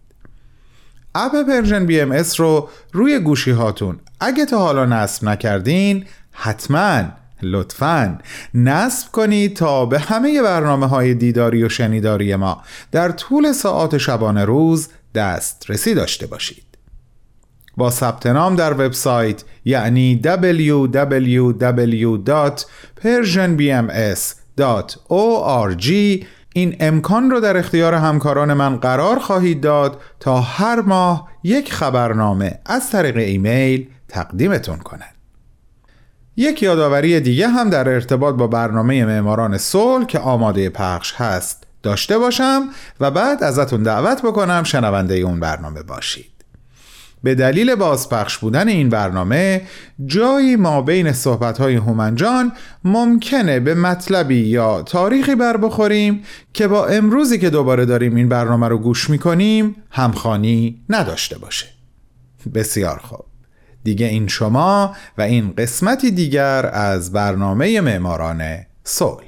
اپ 1.15 1.33
Persian 1.49 1.87
BMS 1.87 2.41
رو 2.41 2.69
روی 2.93 3.19
گوشی 3.19 3.51
هاتون. 3.51 4.01
اگه 4.21 4.47
تا 4.47 4.59
حالا 4.59 4.87
نصب 4.87 5.29
نکردین 5.29 6.05
حتما 6.33 7.03
لطفا 7.43 8.19
نصب 8.55 9.13
کنید 9.13 9.57
تا 9.57 9.87
به 9.87 9.99
همه 9.99 10.43
برنامه 10.43 10.87
های 10.87 11.15
دیداری 11.15 11.65
و 11.65 11.69
شنیداری 11.69 12.37
ما 12.37 12.63
در 12.93 13.11
طول 13.11 13.53
ساعات 13.53 13.99
شبانه 13.99 14.45
روز 14.45 14.89
دسترسی 15.15 15.95
داشته 15.95 16.27
باشید. 16.27 16.65
با 17.77 17.91
ثبت 17.91 18.27
نام 18.27 18.57
در 18.57 18.73
وبسایت 18.73 19.45
یعنی 19.65 20.17
www.persianbms.org 24.59 26.25
این 26.55 26.77
امکان 26.81 27.31
رو 27.31 27.41
در 27.41 27.57
اختیار 27.57 27.95
همکاران 27.95 28.55
من 28.55 28.77
قرار 28.77 29.19
خواهید 29.19 29.61
داد 29.61 30.01
تا 30.21 30.41
هر 30.41 30.81
ماه 30.81 31.29
یک 31.43 31.73
خبرنامه 31.73 32.59
از 32.67 32.91
طریق 32.91 33.17
ایمیل 33.17 33.89
تقدیمتون 34.09 34.79
کنند. 34.79 35.15
یک 36.37 36.63
یادآوری 36.63 37.21
دیگه 37.21 37.49
هم 37.49 37.71
در 37.71 37.89
ارتباط 37.89 38.35
با 38.35 38.47
برنامه 38.47 39.05
معماران 39.05 39.59
صلح 39.59 40.07
که 40.07 40.19
آماده 40.19 40.71
پخش 40.71 41.15
هست 41.15 41.65
داشته 41.83 42.19
باشم 42.19 42.69
و 43.01 43.11
بعد 43.11 43.45
ازتون 43.45 43.83
دعوت 43.83 44.23
بکنم 44.23 44.63
شنونده 44.63 45.15
اون 45.15 45.41
برنامه 45.41 45.83
باشید. 45.83 46.38
به 47.23 47.35
دلیل 47.35 47.75
بازپخش 47.75 48.39
بودن 48.39 48.69
این 48.69 48.89
برنامه 48.89 49.63
جایی 50.07 50.57
ما 50.57 50.83
بین 50.83 51.13
صحبتهای 51.13 51.75
هومنجان 51.75 52.53
ممکنه 52.85 53.61
به 53.61 53.75
مطلبی 53.75 54.41
یا 54.41 54.83
تاریخی 54.83 55.35
بر 55.35 55.57
بخوریم 55.57 56.23
که 56.53 56.69
با 56.69 56.87
امروزی 56.87 57.39
که 57.39 57.51
دوباره 57.51 57.85
داریم 57.85 58.15
این 58.15 58.29
برنامه 58.29 58.69
رو 58.69 58.79
گوش 58.79 59.11
می‌کنیم 59.11 59.77
همخانی 59.91 60.83
نداشته 60.89 61.39
باشه. 61.39 61.67
بسیار 62.55 62.99
خوب. 62.99 63.25
دیگه 63.85 64.07
این 64.07 64.29
شما 64.29 64.97
و 65.19 65.23
این 65.23 65.53
قسمتی 65.59 66.11
دیگر 66.11 66.67
از 66.67 67.13
برنامه 67.13 67.81
معماران 67.81 68.43
صلح. 68.85 69.28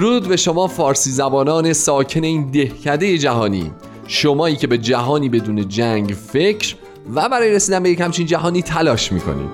درود 0.00 0.28
به 0.28 0.36
شما 0.36 0.66
فارسی 0.66 1.10
زبانان 1.10 1.72
ساکن 1.72 2.24
این 2.24 2.50
دهکده 2.50 3.18
جهانی. 3.18 3.70
شمایی 4.06 4.56
که 4.56 4.66
به 4.66 4.78
جهانی 4.78 5.28
بدون 5.28 5.68
جنگ 5.68 6.10
فکر 6.10 6.74
و 7.14 7.28
برای 7.28 7.52
رسیدن 7.52 7.82
به 7.82 7.90
یک 7.90 8.00
همچین 8.00 8.26
جهانی 8.26 8.62
تلاش 8.62 9.12
می‌کنید. 9.12 9.50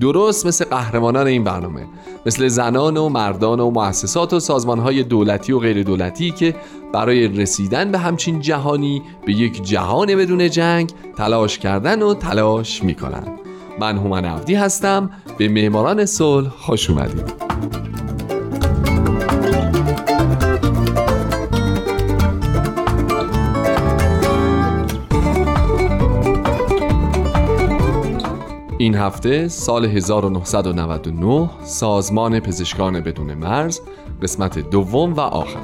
درست 0.00 0.46
مثل 0.46 0.64
قهرمانان 0.64 1.26
این 1.26 1.44
برنامه 1.44 1.86
مثل 2.26 2.48
زنان 2.48 2.96
و 2.96 3.08
مردان 3.08 3.60
و 3.60 3.70
مؤسسات 3.70 4.32
و 4.32 4.40
سازمانهای 4.40 5.02
دولتی 5.02 5.52
و 5.52 5.58
غیر 5.58 5.82
دولتی 5.82 6.30
که 6.30 6.54
برای 6.92 7.28
رسیدن 7.28 7.92
به 7.92 7.98
همچین 7.98 8.40
جهانی 8.40 9.02
به 9.26 9.32
یک 9.32 9.62
جهان 9.62 10.16
بدون 10.16 10.50
جنگ 10.50 10.90
تلاش 11.16 11.58
کردن 11.58 12.02
و 12.02 12.14
تلاش 12.14 12.84
می‌کنن. 12.84 13.26
من 13.80 13.98
هومن 13.98 14.24
عبدی 14.24 14.54
هستم. 14.54 15.10
به 15.38 15.48
معماران 15.48 16.06
صلح 16.06 16.48
خوش 16.48 16.90
اومدید. 16.90 17.32
این 28.78 28.94
هفته 28.94 29.48
سال 29.48 29.84
1999 29.84 31.50
سازمان 31.64 32.40
پزشکان 32.40 33.00
بدون 33.00 33.34
مرز 33.34 33.80
قسمت 34.22 34.70
دوم 34.70 35.12
و 35.12 35.20
آخر. 35.20 35.58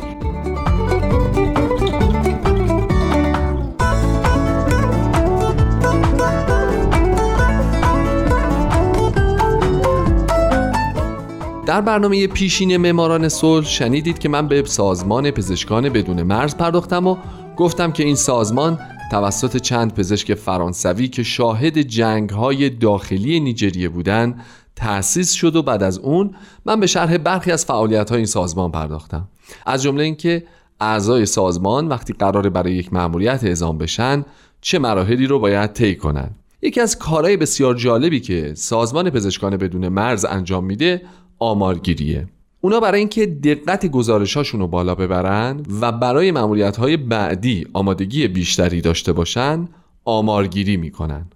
در 11.67 11.81
برنامه 11.81 12.27
پیشین 12.27 12.77
معماران 12.77 13.29
صلح 13.29 13.67
شنیدید 13.67 14.19
که 14.19 14.29
من 14.29 14.49
به 14.49 14.65
سازمان 14.65 15.31
پزشکان 15.31 15.89
بدون 15.89 16.23
مرز 16.23 16.57
پرداختم 16.57 17.07
و 17.07 17.17
گفتم 17.57 17.93
که 17.93 18.05
این 18.05 18.15
سازمان 18.15 18.79
توسط 19.13 19.57
چند 19.57 19.95
پزشک 19.95 20.35
فرانسوی 20.35 21.09
که 21.09 21.23
شاهد 21.23 21.79
جنگ 21.79 22.31
های 22.31 22.71
داخلی 22.71 23.41
نیجریه 23.41 23.89
بودن 23.89 24.41
تأسیس 24.77 25.33
شد 25.33 25.57
و 25.57 25.63
بعد 25.63 25.83
از 25.83 25.99
اون 25.99 26.35
من 26.65 26.81
به 26.81 26.87
شرح 26.87 27.19
برخی 27.19 27.51
از 27.53 27.65
فعالیت 27.65 28.11
های 28.11 28.17
این 28.17 28.27
سازمان 28.27 28.71
پرداختم. 28.71 29.29
از 29.67 29.83
جمله 29.83 30.05
اینکه 30.05 30.45
اعضای 30.81 31.27
سازمان 31.27 31.89
وقتی 31.89 32.13
قرار 32.13 32.49
برای 32.49 32.73
یک 32.73 32.93
مأموریت 32.93 33.45
اعزام 33.45 33.79
بشن 33.79 34.25
چه 34.61 34.79
مراحلی 34.79 35.27
رو 35.27 35.39
باید 35.39 35.73
طی 35.73 35.97
کنن. 35.97 36.31
یکی 36.63 36.81
از 36.81 36.99
کارهای 36.99 37.37
بسیار 37.37 37.75
جالبی 37.75 38.21
که 38.21 38.55
سازمان 38.55 39.11
پزشکان 39.11 39.57
بدون 39.57 39.89
مرز 39.89 40.25
انجام 40.25 40.65
میده 40.65 41.03
آمارگیریه. 41.39 42.29
اونا 42.65 42.81
برای 42.81 42.99
اینکه 42.99 43.27
دقت 43.27 43.87
گزارشاشون 43.87 44.61
رو 44.61 44.67
بالا 44.67 44.95
ببرن 44.95 45.61
و 45.81 45.93
برای 45.93 46.31
معمولیت 46.31 46.77
های 46.77 46.97
بعدی 46.97 47.67
آمادگی 47.73 48.29
بیشتری 48.29 48.81
داشته 48.81 49.13
باشن 49.13 49.69
آمارگیری 50.05 50.77
می‌کنن. 50.77 51.27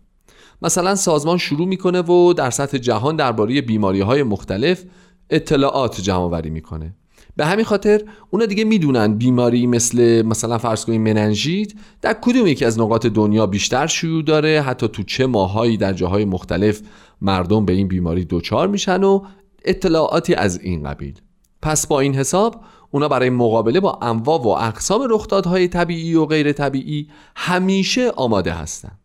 مثلا 0.63 0.95
سازمان 0.95 1.39
شروع 1.39 1.67
می‌کنه 1.67 2.01
و 2.03 2.33
در 2.33 2.51
سطح 2.51 2.79
جهان 2.79 3.17
درباره 3.17 3.61
بیماری 3.61 4.01
های 4.01 4.23
مختلف 4.23 4.85
اطلاعات 5.31 6.01
جمع 6.01 6.19
آوری 6.19 6.51
می‌کنه. 6.51 6.95
به 7.37 7.47
همین 7.47 7.65
خاطر 7.65 8.03
اونا 8.31 8.47
دیگه 8.47 8.65
می‌دونن 8.65 9.15
بیماری 9.15 9.67
مثل 9.67 10.23
مثلا 10.23 10.59
فرض 10.59 10.85
کنید 10.85 11.01
مننژیت 11.01 11.73
در 12.03 12.17
کدوم 12.23 12.47
یکی 12.47 12.65
از 12.65 12.79
نقاط 12.81 13.07
دنیا 13.07 13.47
بیشتر 13.47 13.87
شیوع 13.87 14.23
داره 14.23 14.63
حتی 14.63 14.89
تو 14.89 15.03
چه 15.03 15.27
ماهایی 15.27 15.77
در 15.77 15.93
جاهای 15.93 16.25
مختلف 16.25 16.81
مردم 17.21 17.65
به 17.65 17.73
این 17.73 17.89
بیماری 17.89 18.27
دچار 18.31 18.69
میشن 18.69 19.03
و 19.05 19.23
اطلاعاتی 19.67 20.35
از 20.35 20.61
این 20.61 20.85
قبیل. 20.85 21.21
پس 21.63 21.87
با 21.87 22.01
این 22.01 22.15
حساب 22.15 22.61
اونا 22.91 23.09
برای 23.09 23.31
مقابله 23.31 23.81
با 23.81 23.99
انواع 24.03 24.43
و 24.43 24.49
اقسام 24.49 25.07
رخدادهای 25.11 25.69
طبیعی 25.69 26.15
و 26.15 26.27
غیر 26.27 26.53
طبیعی 26.53 27.09
همیشه 27.37 28.11
آماده 28.11 28.53
هستند. 28.53 28.99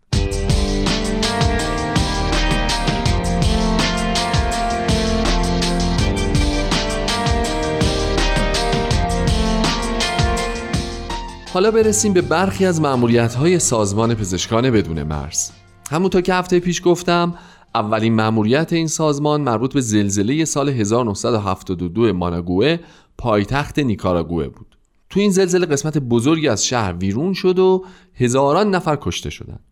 حالا 11.53 11.71
برسیم 11.71 12.13
به 12.13 12.21
برخی 12.21 12.65
از 12.65 12.81
معمولیت 12.81 13.35
های 13.35 13.59
سازمان 13.59 14.15
پزشکان 14.15 14.71
بدون 14.71 15.03
مرز. 15.03 15.51
همونطور 15.91 16.21
که 16.21 16.33
هفته 16.33 16.59
پیش 16.59 16.81
گفتم 16.85 17.33
اولین 17.75 18.15
مأموریت 18.15 18.73
این 18.73 18.87
سازمان 18.87 19.41
مربوط 19.41 19.73
به 19.73 19.81
زلزله 19.81 20.45
سال 20.45 20.69
1972 20.69 22.13
ماناگوه 22.13 22.77
پایتخت 23.17 23.79
نیکاراگوه 23.79 24.47
بود. 24.47 24.77
تو 25.09 25.19
این 25.19 25.31
زلزله 25.31 25.65
قسمت 25.65 25.97
بزرگی 25.97 26.47
از 26.47 26.65
شهر 26.65 26.93
ویرون 26.93 27.33
شد 27.33 27.59
و 27.59 27.85
هزاران 28.15 28.75
نفر 28.75 28.97
کشته 29.01 29.29
شدند. 29.29 29.63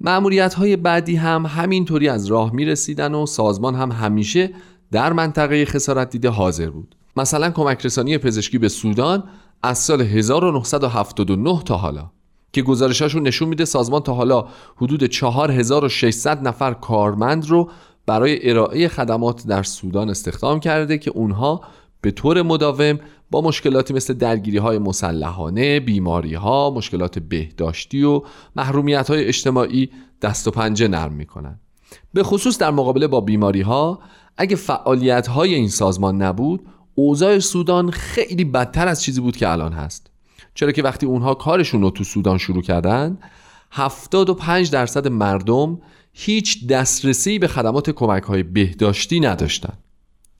معمولیت 0.00 0.54
های 0.54 0.76
بعدی 0.76 1.16
هم 1.16 1.46
همینطوری 1.46 2.08
از 2.08 2.26
راه 2.26 2.54
می 2.54 2.64
رسیدن 2.64 3.14
و 3.14 3.26
سازمان 3.26 3.74
هم 3.74 3.92
همیشه 3.92 4.50
در 4.92 5.12
منطقه 5.12 5.64
خسارت 5.64 6.10
دیده 6.10 6.28
حاضر 6.28 6.70
بود. 6.70 6.96
مثلا 7.16 7.50
کمک 7.50 7.86
رسانی 7.86 8.18
پزشکی 8.18 8.58
به 8.58 8.68
سودان 8.68 9.24
از 9.62 9.78
سال 9.78 10.00
1979 10.00 11.62
تا 11.62 11.76
حالا. 11.76 12.10
که 12.52 12.62
گزارشاشون 12.62 13.22
نشون 13.22 13.48
میده 13.48 13.64
سازمان 13.64 14.02
تا 14.02 14.14
حالا 14.14 14.44
حدود 14.76 15.04
4600 15.04 16.48
نفر 16.48 16.74
کارمند 16.74 17.46
رو 17.46 17.70
برای 18.06 18.50
ارائه 18.50 18.88
خدمات 18.88 19.46
در 19.46 19.62
سودان 19.62 20.10
استخدام 20.10 20.60
کرده 20.60 20.98
که 20.98 21.10
اونها 21.10 21.60
به 22.00 22.10
طور 22.10 22.42
مداوم 22.42 22.98
با 23.30 23.40
مشکلاتی 23.40 23.94
مثل 23.94 24.14
درگیری 24.14 24.58
های 24.58 24.78
مسلحانه، 24.78 25.80
بیماری 25.80 26.34
ها، 26.34 26.70
مشکلات 26.70 27.18
بهداشتی 27.18 28.02
و 28.02 28.22
محرومیت 28.56 29.10
های 29.10 29.24
اجتماعی 29.24 29.90
دست 30.22 30.48
و 30.48 30.50
پنجه 30.50 30.88
نرم 30.88 31.12
می‌کنن. 31.12 31.60
به 32.14 32.22
خصوص 32.22 32.58
در 32.58 32.70
مقابله 32.70 33.06
با 33.06 33.20
بیماری 33.20 33.60
ها 33.60 33.98
اگه 34.36 34.56
فعالیت 34.56 35.26
های 35.26 35.54
این 35.54 35.68
سازمان 35.68 36.22
نبود 36.22 36.66
اوضاع 36.94 37.38
سودان 37.38 37.90
خیلی 37.90 38.44
بدتر 38.44 38.88
از 38.88 39.02
چیزی 39.02 39.20
بود 39.20 39.36
که 39.36 39.48
الان 39.48 39.72
هست 39.72 40.10
چرا 40.58 40.72
که 40.72 40.82
وقتی 40.82 41.06
اونها 41.06 41.34
کارشون 41.34 41.82
رو 41.82 41.90
تو 41.90 42.04
سودان 42.04 42.38
شروع 42.38 42.62
کردن 42.62 43.18
75 43.70 44.70
درصد 44.70 45.08
مردم 45.08 45.80
هیچ 46.12 46.66
دسترسی 46.66 47.38
به 47.38 47.48
خدمات 47.48 47.90
کمک 47.90 48.22
های 48.22 48.42
بهداشتی 48.42 49.20
نداشتن 49.20 49.72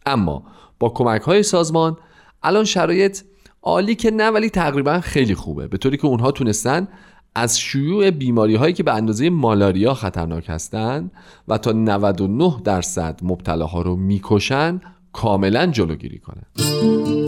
اما 0.07 0.43
با 0.79 0.89
کمک 0.89 1.21
های 1.23 1.43
سازمان 1.43 1.97
الان 2.43 2.65
شرایط 2.65 3.21
عالی 3.63 3.95
که 3.95 4.11
نه 4.11 4.31
ولی 4.31 4.51
تقریبا 4.51 5.01
خیلی 5.01 5.35
خوبه 5.35 5.69
به 5.69 5.79
طوری 5.79 5.97
که 5.97 6.07
اونها 6.07 6.31
تونستن 6.31 6.89
از 7.35 7.61
شیوع 7.61 8.11
بیماری 8.11 8.55
هایی 8.55 8.73
که 8.75 8.83
به 8.83 8.95
اندازه 8.95 9.31
مالاریا 9.31 9.95
خطرناک 9.95 10.45
هستند 10.49 11.11
و 11.49 11.59
تا 11.59 11.73
99 11.73 12.57
درصد 12.65 13.21
مبتلاها 13.23 13.83
رو 13.83 13.97
می‌کشن 13.97 14.81
کاملا 15.13 15.67
جلوگیری 15.67 16.19
کنند. 16.19 17.28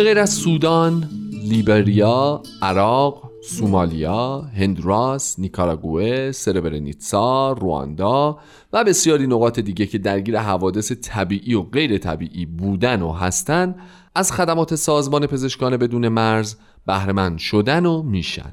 به 0.00 0.04
غیر 0.04 0.18
از 0.18 0.30
سودان، 0.30 1.08
لیبریا، 1.32 2.42
عراق، 2.62 3.30
سومالیا، 3.42 4.40
هندراس، 4.40 5.38
نیکاراگوئه، 5.38 6.32
سربرنیتسا، 6.32 7.52
رواندا 7.52 8.38
و 8.72 8.84
بسیاری 8.84 9.26
نقاط 9.26 9.60
دیگه 9.60 9.86
که 9.86 9.98
درگیر 9.98 10.38
حوادث 10.38 10.92
طبیعی 10.92 11.54
و 11.54 11.62
غیر 11.62 11.98
طبیعی 11.98 12.46
بودن 12.46 13.02
و 13.02 13.12
هستن 13.12 13.74
از 14.14 14.32
خدمات 14.32 14.74
سازمان 14.74 15.26
پزشکان 15.26 15.76
بدون 15.76 16.08
مرز 16.08 16.54
بهرهمند 16.86 17.38
شدن 17.38 17.86
و 17.86 18.02
میشن. 18.02 18.52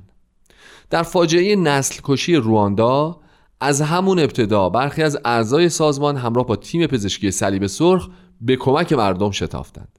در 0.89 1.03
فاجعه 1.03 1.55
نسل 1.55 1.99
کشی 2.03 2.35
رواندا 2.35 3.19
از 3.59 3.81
همون 3.81 4.19
ابتدا 4.19 4.69
برخی 4.69 5.03
از 5.03 5.17
اعضای 5.25 5.69
سازمان 5.69 6.17
همراه 6.17 6.45
با 6.45 6.55
تیم 6.55 6.87
پزشکی 6.87 7.31
صلیب 7.31 7.67
سرخ 7.67 8.09
به 8.41 8.55
کمک 8.55 8.93
مردم 8.93 9.31
شتافتند. 9.31 9.96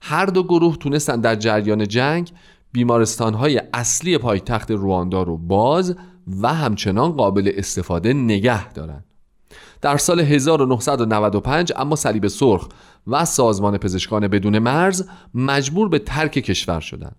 هر 0.00 0.26
دو 0.26 0.42
گروه 0.42 0.76
تونستند 0.76 1.22
در 1.22 1.36
جریان 1.36 1.88
جنگ 1.88 2.32
بیمارستانهای 2.72 3.62
اصلی 3.74 4.18
پایتخت 4.18 4.70
رواندا 4.70 5.22
رو 5.22 5.36
باز 5.36 5.96
و 6.42 6.54
همچنان 6.54 7.12
قابل 7.12 7.52
استفاده 7.54 8.12
نگه 8.12 8.72
دارند 8.72 9.04
در 9.80 9.96
سال 9.96 10.20
1995 10.20 11.72
اما 11.76 11.96
صلیب 11.96 12.26
سرخ 12.26 12.68
و 13.06 13.24
سازمان 13.24 13.78
پزشکان 13.78 14.28
بدون 14.28 14.58
مرز 14.58 15.08
مجبور 15.34 15.88
به 15.88 15.98
ترک 15.98 16.32
کشور 16.32 16.80
شدند 16.80 17.16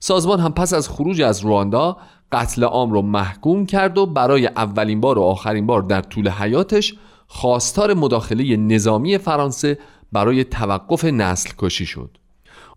سازمان 0.00 0.40
هم 0.40 0.52
پس 0.52 0.72
از 0.74 0.88
خروج 0.88 1.22
از 1.22 1.40
رواندا 1.40 1.96
قتل 2.32 2.64
عام 2.64 2.92
رو 2.92 3.02
محکوم 3.02 3.66
کرد 3.66 3.98
و 3.98 4.06
برای 4.06 4.46
اولین 4.46 5.00
بار 5.00 5.18
و 5.18 5.22
آخرین 5.22 5.66
بار 5.66 5.82
در 5.82 6.00
طول 6.00 6.28
حیاتش 6.28 6.94
خواستار 7.26 7.94
مداخله 7.94 8.56
نظامی 8.56 9.18
فرانسه 9.18 9.78
برای 10.12 10.44
توقف 10.44 11.04
نسل 11.04 11.50
کشی 11.58 11.86
شد. 11.86 12.18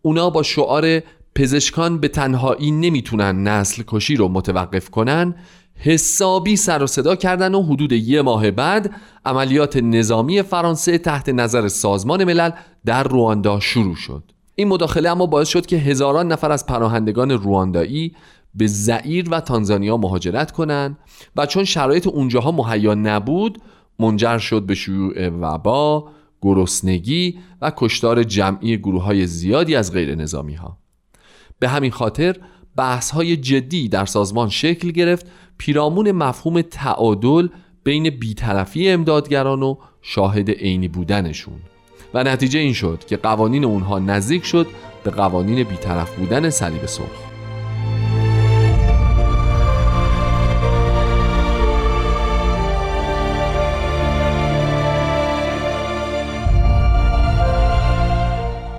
اونا 0.02 0.30
با 0.30 0.44
شعار 0.44 1.00
پزشکان 1.36 1.98
به 1.98 2.08
تنهایی 2.08 2.72
نمی‌تونن 2.72 3.48
نسل 3.48 3.84
کشی 3.88 4.16
رو 4.16 4.28
متوقف 4.28 4.90
کنن 4.90 5.36
حسابی 5.76 6.56
سر 6.56 6.84
و 6.84 6.88
صدا 6.88 7.16
کردن 7.16 7.56
و 7.56 7.64
حدود 7.64 7.92
یه 7.92 8.22
ماه 8.22 8.52
بعد 8.52 8.92
عملیات 9.26 9.78
نظامی 9.78 10.42
فرانسه 10.42 10.98
تحت 10.98 11.30
نظر 11.30 11.68
سازمان 11.68 12.24
ملل 12.24 12.52
در 12.86 13.04
رواندا 13.04 13.60
شروع 13.60 13.96
شد. 13.96 14.24
این 14.56 14.68
مداخله 14.68 15.10
اما 15.10 15.26
باعث 15.26 15.48
شد 15.48 15.66
که 15.66 15.76
هزاران 15.76 16.32
نفر 16.32 16.52
از 16.52 16.66
پناهندگان 16.66 17.32
رواندایی 17.32 18.16
به 18.56 18.68
زعیر 18.68 19.30
و 19.30 19.40
تانزانیا 19.40 19.98
مهاجرت 19.98 20.52
کنند 20.52 20.98
و 21.36 21.46
چون 21.46 21.64
شرایط 21.64 22.08
اونجاها 22.08 22.52
مهیا 22.52 22.94
نبود 22.94 23.62
منجر 24.00 24.38
شد 24.38 24.62
به 24.66 24.76
شیوع 24.76 25.30
وبا، 25.30 26.10
گرسنگی 26.42 27.40
و 27.62 27.72
کشتار 27.78 28.24
جمعی 28.24 28.78
گروه 28.78 29.04
های 29.04 29.28
زیادی 29.28 29.76
از 29.76 29.94
غیر 29.94 30.16
نظامی 30.16 30.54
ها. 30.54 30.78
به 31.60 31.70
همین 31.70 31.92
خاطر 31.92 32.38
بحث 32.76 33.12
های 33.12 33.38
جدی 33.38 33.90
در 33.90 34.06
سازمان 34.06 34.50
شکل 34.50 34.92
گرفت 34.92 35.26
پیرامون 35.58 36.12
مفهوم 36.12 36.62
تعادل 36.62 37.48
بین 37.84 38.10
بیطرفی 38.10 38.90
امدادگران 38.90 39.64
و 39.64 39.76
شاهد 40.02 40.50
عینی 40.50 40.88
بودنشون 40.88 41.60
و 42.14 42.24
نتیجه 42.24 42.60
این 42.60 42.74
شد 42.74 43.04
که 43.08 43.18
قوانین 43.18 43.66
اونها 43.66 44.00
نزدیک 44.00 44.46
شد 44.46 44.68
به 45.04 45.12
قوانین 45.12 45.64
بیطرف 45.64 46.16
بودن 46.16 46.50
صلیب 46.50 46.86
سرخ 46.86 47.31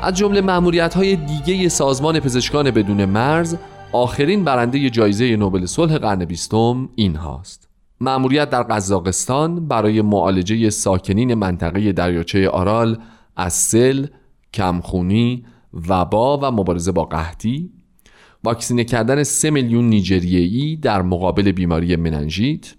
از 0.05 0.15
جمله 0.15 0.41
معمولیت 0.41 0.95
های 0.95 1.17
دیگه 1.17 1.69
سازمان 1.69 2.21
پزشکان 2.21 2.71
بدون 2.71 3.05
مرز 3.05 3.57
آخرین 3.93 4.45
برنده 4.45 4.91
جایزه 4.91 5.37
نوبل 5.37 5.67
صلح 5.67 5.99
قرن 5.99 6.25
بیستم 6.25 6.89
این 6.95 7.17
هاست. 7.17 7.69
معمولیت 8.01 8.51
در 8.51 8.63
قزاقستان 8.63 9.69
برای 9.69 10.03
معالجه 10.03 10.71
ساکنین 10.71 11.35
منطقه 11.35 11.93
دریاچه 11.93 12.49
آرال 12.49 12.99
از 13.37 13.53
سل، 13.53 14.07
کمخونی، 14.55 15.45
وبا 15.89 16.39
و 16.39 16.51
مبارزه 16.51 16.93
با 16.93 17.05
قحطی. 17.05 17.71
واکسینه 18.45 18.85
کردن 18.85 19.23
3 19.23 19.51
میلیون 19.51 19.85
نیجریه‌ای 19.85 20.77
در 20.77 21.03
مقابل 21.03 21.53
بیماری 21.53 21.97
مننژیت. 21.97 22.75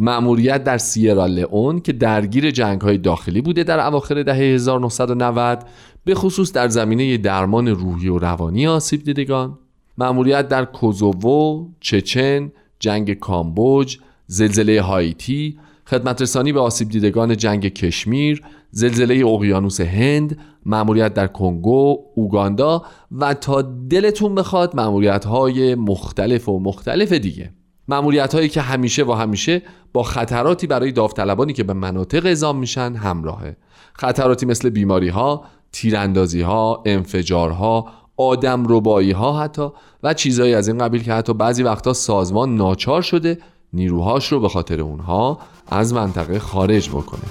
مأموریت 0.00 0.64
در 0.64 0.78
سیرالئون 0.78 1.80
که 1.80 1.92
درگیر 1.92 2.50
جنگ 2.50 2.80
های 2.80 2.98
داخلی 2.98 3.40
بوده 3.40 3.64
در 3.64 3.86
اواخر 3.86 4.22
دهه 4.22 4.36
1990 4.36 5.64
به 6.08 6.14
خصوص 6.14 6.52
در 6.52 6.68
زمینه 6.68 7.16
درمان 7.16 7.68
روحی 7.68 8.08
و 8.08 8.18
روانی 8.18 8.66
آسیب 8.66 9.04
دیدگان. 9.04 9.58
مأموریت 9.98 10.48
در 10.48 10.64
کوزوو، 10.64 11.68
چچن، 11.80 12.52
جنگ 12.78 13.14
کامبوج، 13.14 13.98
زلزله 14.26 14.82
هایتی، 14.82 15.58
خدمترسانی 15.86 16.52
به 16.52 16.60
آسیب 16.60 16.88
دیدگان 16.88 17.36
جنگ 17.36 17.68
کشمیر، 17.68 18.42
زلزله 18.70 19.26
اقیانوس 19.26 19.80
هند، 19.80 20.38
مأموریت 20.66 21.14
در 21.14 21.26
کنگو، 21.26 21.98
اوگاندا 22.14 22.82
و 23.12 23.34
تا 23.34 23.62
دلتون 23.62 24.34
بخواد 24.34 24.76
مأموریت 24.76 25.24
های 25.24 25.74
مختلف 25.74 26.48
و 26.48 26.58
مختلف 26.58 27.12
دیگه. 27.12 27.50
مأموریت 27.88 28.34
هایی 28.34 28.48
که 28.48 28.60
همیشه 28.60 29.04
و 29.04 29.12
همیشه 29.12 29.62
با 29.92 30.02
خطراتی 30.02 30.66
برای 30.66 30.92
داوطلبانی 30.92 31.52
که 31.52 31.64
به 31.64 31.72
مناطق 31.72 32.26
اعزام 32.26 32.58
میشن 32.58 32.94
همراهه. 32.94 33.56
خطراتی 33.92 34.46
مثل 34.46 34.70
بیماری 34.70 35.08
ها، 35.08 35.44
تیراندازی 35.72 36.40
ها، 36.40 36.82
انفجارها، 36.86 37.86
آدم 38.16 38.64
ربایی 38.68 39.10
ها 39.10 39.40
حتی 39.40 39.68
و 40.02 40.14
چیزهایی 40.14 40.54
از 40.54 40.68
این 40.68 40.78
قبیل 40.78 41.02
که 41.02 41.12
حتی 41.12 41.34
بعضی 41.34 41.62
وقتا 41.62 41.92
سازمان 41.92 42.56
ناچار 42.56 43.02
شده 43.02 43.38
نیروهاش 43.72 44.32
رو 44.32 44.40
به 44.40 44.48
خاطر 44.48 44.80
اونها 44.80 45.38
از 45.70 45.94
منطقه 45.94 46.38
خارج 46.38 46.88
بکنه. 46.88 47.22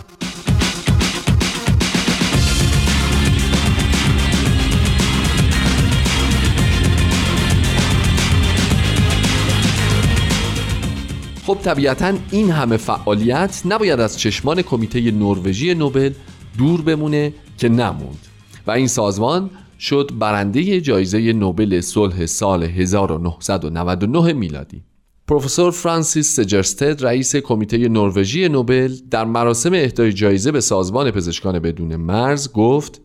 خب 11.47 11.57
طبیعتا 11.63 12.13
این 12.31 12.51
همه 12.51 12.77
فعالیت 12.77 13.61
نباید 13.65 13.99
از 13.99 14.19
چشمان 14.19 14.61
کمیته 14.61 15.11
نروژی 15.11 15.73
نوبل 15.73 16.11
دور 16.57 16.81
بمونه 16.81 17.33
که 17.57 17.69
نموند 17.69 18.27
و 18.67 18.71
این 18.71 18.87
سازمان 18.87 19.49
شد 19.79 20.11
برنده 20.19 20.81
جایزه 20.81 21.33
نوبل 21.33 21.81
صلح 21.81 22.25
سال 22.25 22.63
1999 22.63 24.33
میلادی 24.33 24.83
پروفسور 25.27 25.71
فرانسیس 25.71 26.35
سجرستد 26.35 27.05
رئیس 27.05 27.35
کمیته 27.35 27.77
نروژی 27.89 28.49
نوبل 28.49 28.95
در 29.11 29.25
مراسم 29.25 29.73
اهدای 29.73 30.13
جایزه 30.13 30.51
به 30.51 30.61
سازمان 30.61 31.11
پزشکان 31.11 31.59
بدون 31.59 31.95
مرز 31.95 32.51
گفت 32.53 33.01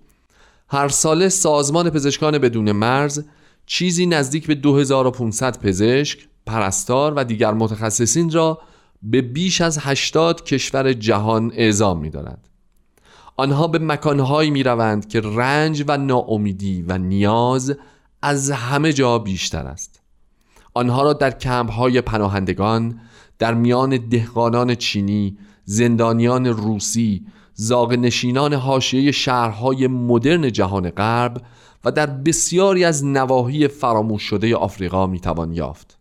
هر 0.68 0.88
ساله 0.88 1.28
سازمان 1.28 1.90
پزشکان 1.90 2.38
بدون 2.38 2.72
مرز 2.72 3.24
چیزی 3.66 4.06
نزدیک 4.06 4.46
به 4.46 4.54
2500 4.54 5.58
پزشک، 5.58 6.28
پرستار 6.46 7.14
و 7.14 7.24
دیگر 7.24 7.52
متخصصین 7.52 8.30
را 8.30 8.58
به 9.02 9.22
بیش 9.22 9.60
از 9.60 9.78
80 9.80 10.44
کشور 10.44 10.92
جهان 10.92 11.52
اعزام 11.54 12.00
می 12.00 12.10
دارد. 12.10 12.51
آنها 13.36 13.66
به 13.66 13.78
مکانهایی 13.78 14.50
می 14.50 14.62
روند 14.62 15.08
که 15.08 15.20
رنج 15.20 15.84
و 15.88 15.96
ناامیدی 15.96 16.82
و 16.82 16.98
نیاز 16.98 17.74
از 18.22 18.50
همه 18.50 18.92
جا 18.92 19.18
بیشتر 19.18 19.66
است. 19.66 20.00
آنها 20.74 21.02
را 21.02 21.12
در 21.12 21.30
کمپهای 21.30 22.00
پناهندگان 22.00 23.00
در 23.38 23.54
میان 23.54 23.90
دهقانان 24.08 24.74
چینی 24.74 25.38
زندانیان 25.64 26.46
روسی 26.46 27.26
زاغ 27.54 27.92
نشینان 27.92 28.54
حاشیه 28.54 29.12
شهرهای 29.12 29.86
مدرن 29.86 30.52
جهان 30.52 30.90
غرب 30.90 31.42
و 31.84 31.92
در 31.92 32.06
بسیاری 32.06 32.84
از 32.84 33.04
نواحی 33.04 33.68
فراموش 33.68 34.22
شده 34.22 34.56
آفریقا 34.56 35.06
می‌توان 35.06 35.52
یافت. 35.52 35.98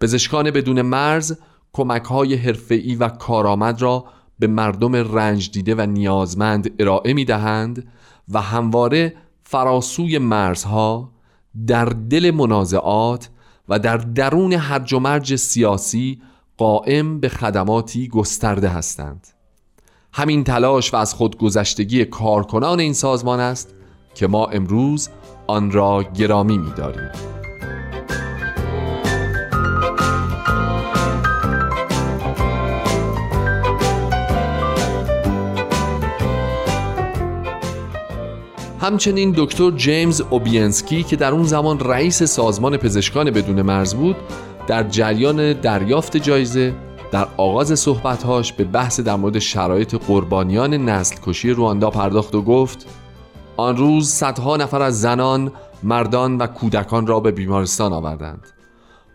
پزشکان 0.00 0.50
بدون 0.50 0.82
مرز 0.82 1.38
کمک 1.72 2.04
های 2.04 2.34
حرفه‌ای 2.34 2.94
و 2.94 3.08
کارآمد 3.08 3.82
را 3.82 4.04
به 4.42 4.48
مردم 4.48 4.94
رنج 4.96 5.50
دیده 5.50 5.74
و 5.74 5.80
نیازمند 5.80 6.70
ارائه 6.78 7.14
می 7.14 7.24
دهند 7.24 7.88
و 8.28 8.40
همواره 8.40 9.14
فراسوی 9.42 10.18
مرزها 10.18 11.12
در 11.66 11.84
دل 11.84 12.30
منازعات 12.30 13.30
و 13.68 13.78
در 13.78 13.96
درون 13.96 14.52
هرج 14.52 14.92
و 14.92 14.98
مرج 14.98 15.36
سیاسی 15.36 16.22
قائم 16.56 17.20
به 17.20 17.28
خدماتی 17.28 18.08
گسترده 18.08 18.68
هستند. 18.68 19.26
همین 20.12 20.44
تلاش 20.44 20.94
و 20.94 20.96
از 20.96 21.14
خودگذشتگی 21.14 22.04
کارکنان 22.04 22.80
این 22.80 22.92
سازمان 22.92 23.40
است 23.40 23.74
که 24.14 24.26
ما 24.26 24.46
امروز 24.46 25.08
آن 25.46 25.70
را 25.70 26.02
گرامی 26.02 26.58
می 26.58 26.70
همچنین 38.82 39.34
دکتر 39.36 39.70
جیمز 39.70 40.20
اوبینسکی 40.20 41.02
که 41.02 41.16
در 41.16 41.32
اون 41.32 41.44
زمان 41.44 41.80
رئیس 41.80 42.22
سازمان 42.22 42.76
پزشکان 42.76 43.30
بدون 43.30 43.62
مرز 43.62 43.94
بود 43.94 44.16
در 44.66 44.82
جریان 44.82 45.52
دریافت 45.52 46.16
جایزه 46.16 46.74
در 47.12 47.28
آغاز 47.36 47.80
صحبتهاش 47.80 48.52
به 48.52 48.64
بحث 48.64 49.00
در 49.00 49.16
مورد 49.16 49.38
شرایط 49.38 49.94
قربانیان 49.94 50.74
نسل 50.74 51.16
کشی 51.26 51.50
رواندا 51.50 51.90
پرداخت 51.90 52.34
و 52.34 52.42
گفت 52.42 52.86
آن 53.56 53.76
روز 53.76 54.08
صدها 54.08 54.56
نفر 54.56 54.82
از 54.82 55.00
زنان، 55.00 55.52
مردان 55.82 56.36
و 56.36 56.46
کودکان 56.46 57.06
را 57.06 57.20
به 57.20 57.30
بیمارستان 57.30 57.92
آوردند. 57.92 58.46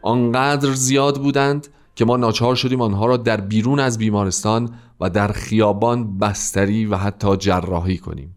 آنقدر 0.02 0.72
زیاد 0.74 1.22
بودند 1.22 1.68
که 1.96 2.06
ما 2.06 2.18
ناچار 2.18 2.56
شدیم 2.56 2.82
آنها 2.82 3.06
را 3.06 3.18
در 3.18 3.42
بیرون 3.42 3.80
از 3.80 3.98
بیمارستان 3.98 4.70
و 5.00 5.10
در 5.10 5.28
خیابان 5.28 6.18
بستری 6.18 6.86
و 6.86 6.96
حتی 6.96 7.38
جراحی 7.38 7.98
کنیم. 7.98 8.37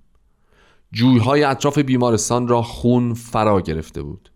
جویهای 0.93 1.45
اطراف 1.45 1.79
بیمارستان 1.79 2.49
را 2.49 2.63
خون 2.63 3.15
فرا 3.15 3.61
گرفته 3.61 4.03
بود. 4.03 4.31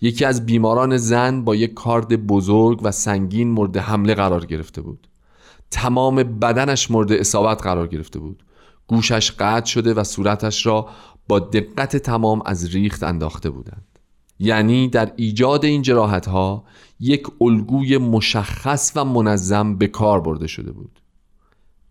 یکی 0.00 0.24
از 0.24 0.46
بیماران 0.46 0.96
زن 0.96 1.44
با 1.44 1.54
یک 1.54 1.74
کارد 1.74 2.26
بزرگ 2.26 2.80
و 2.82 2.90
سنگین 2.90 3.50
مورد 3.50 3.76
حمله 3.76 4.14
قرار 4.14 4.46
گرفته 4.46 4.82
بود. 4.82 5.08
تمام 5.70 6.16
بدنش 6.16 6.90
مورد 6.90 7.12
اصابت 7.12 7.62
قرار 7.62 7.86
گرفته 7.86 8.18
بود. 8.18 8.44
گوشش 8.86 9.32
قطع 9.32 9.66
شده 9.66 9.94
و 9.94 10.04
صورتش 10.04 10.66
را 10.66 10.88
با 11.28 11.38
دقت 11.38 11.96
تمام 11.96 12.42
از 12.44 12.74
ریخت 12.74 13.02
انداخته 13.02 13.50
بودند. 13.50 13.86
یعنی 14.38 14.88
در 14.88 15.12
ایجاد 15.16 15.64
این 15.64 15.82
جراحت 15.82 16.28
ها 16.28 16.64
یک 17.00 17.26
الگوی 17.40 17.98
مشخص 17.98 18.92
و 18.96 19.04
منظم 19.04 19.78
به 19.78 19.86
کار 19.86 20.20
برده 20.20 20.46
شده 20.46 20.72
بود. 20.72 21.00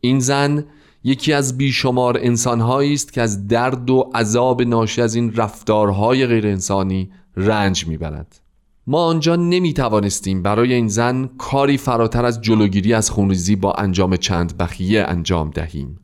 این 0.01 0.19
زن 0.19 0.65
یکی 1.03 1.33
از 1.33 1.57
بیشمار 1.57 2.17
انسانهایی 2.21 2.93
است 2.93 3.13
که 3.13 3.21
از 3.21 3.47
درد 3.47 3.89
و 3.89 4.09
عذاب 4.15 4.61
ناشی 4.61 5.01
از 5.01 5.15
این 5.15 5.33
رفتارهای 5.33 6.25
غیر 6.25 6.47
انسانی 6.47 7.11
رنج 7.35 7.87
می‌برد 7.87 8.41
ما 8.87 9.05
آنجا 9.05 9.35
نمی 9.35 9.73
توانستیم 9.73 10.43
برای 10.43 10.73
این 10.73 10.87
زن 10.87 11.29
کاری 11.37 11.77
فراتر 11.77 12.25
از 12.25 12.41
جلوگیری 12.41 12.93
از 12.93 13.09
خونریزی 13.09 13.55
با 13.55 13.73
انجام 13.73 14.15
چند 14.15 14.57
بخیه 14.57 15.03
انجام 15.03 15.49
دهیم. 15.49 15.99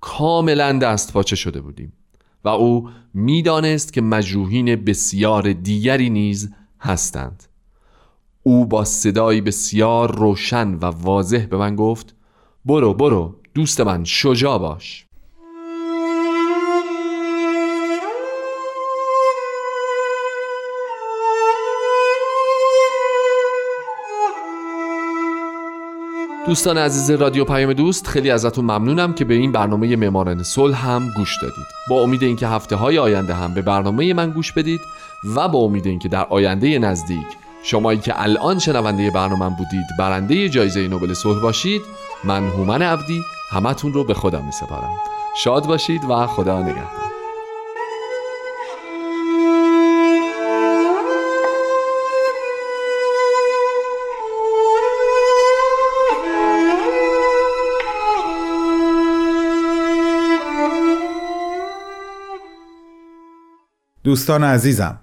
کاملا 0.00 0.72
دست 0.72 1.12
پاچه 1.12 1.36
شده 1.36 1.60
بودیم 1.60 1.92
و 2.44 2.48
او 2.48 2.88
می‌دانست 3.14 3.92
که 3.92 4.00
مجروحین 4.00 4.76
بسیار 4.76 5.52
دیگری 5.52 6.10
نیز 6.10 6.50
هستند. 6.80 7.42
او 8.42 8.66
با 8.66 8.84
صدایی 8.84 9.40
بسیار 9.40 10.18
روشن 10.18 10.74
و 10.74 10.84
واضح 10.84 11.46
به 11.46 11.56
من 11.56 11.76
گفت 11.76 12.14
برو 12.64 12.94
برو. 12.94 13.36
دوست 13.54 13.80
من 13.80 14.04
شجاع 14.04 14.58
باش. 14.58 15.06
دوستان 26.46 26.78
عزیز 26.78 27.10
رادیو 27.10 27.44
پیام 27.44 27.72
دوست 27.72 28.06
خیلی 28.06 28.30
ازتون 28.30 28.64
ممنونم 28.64 29.12
که 29.12 29.24
به 29.24 29.34
این 29.34 29.52
برنامه 29.52 29.96
معماران 29.96 30.42
صلح 30.42 30.86
هم 30.86 31.10
گوش 31.16 31.42
دادید. 31.42 31.66
با 31.88 32.02
امید 32.02 32.22
اینکه 32.22 32.48
هفته 32.48 32.76
های 32.76 32.98
آینده 32.98 33.34
هم 33.34 33.54
به 33.54 33.62
برنامه 33.62 34.14
من 34.14 34.30
گوش 34.30 34.52
بدید 34.52 34.80
و 35.36 35.48
با 35.48 35.58
امید 35.58 35.86
اینکه 35.86 36.08
در 36.08 36.24
آینده 36.24 36.78
نزدیک 36.78 37.26
شمایی 37.62 37.98
که 37.98 38.22
الان 38.22 38.58
شنونده 38.58 39.10
برنامه 39.10 39.56
بودید 39.56 39.86
برنده 39.98 40.48
جایزه 40.48 40.88
نوبل 40.88 41.14
صلح 41.14 41.42
باشید 41.42 41.82
من 42.24 42.48
هومن 42.48 42.82
عبدی 42.82 43.24
همتون 43.54 43.92
رو 43.92 44.04
به 44.04 44.14
خدا 44.14 44.40
می 44.40 44.52
سپارم 44.52 44.94
شاد 45.36 45.66
باشید 45.66 46.04
و 46.04 46.26
خدا 46.26 46.62
نگهدار. 46.62 47.04
دوستان 64.04 64.44
عزیزم 64.44 65.00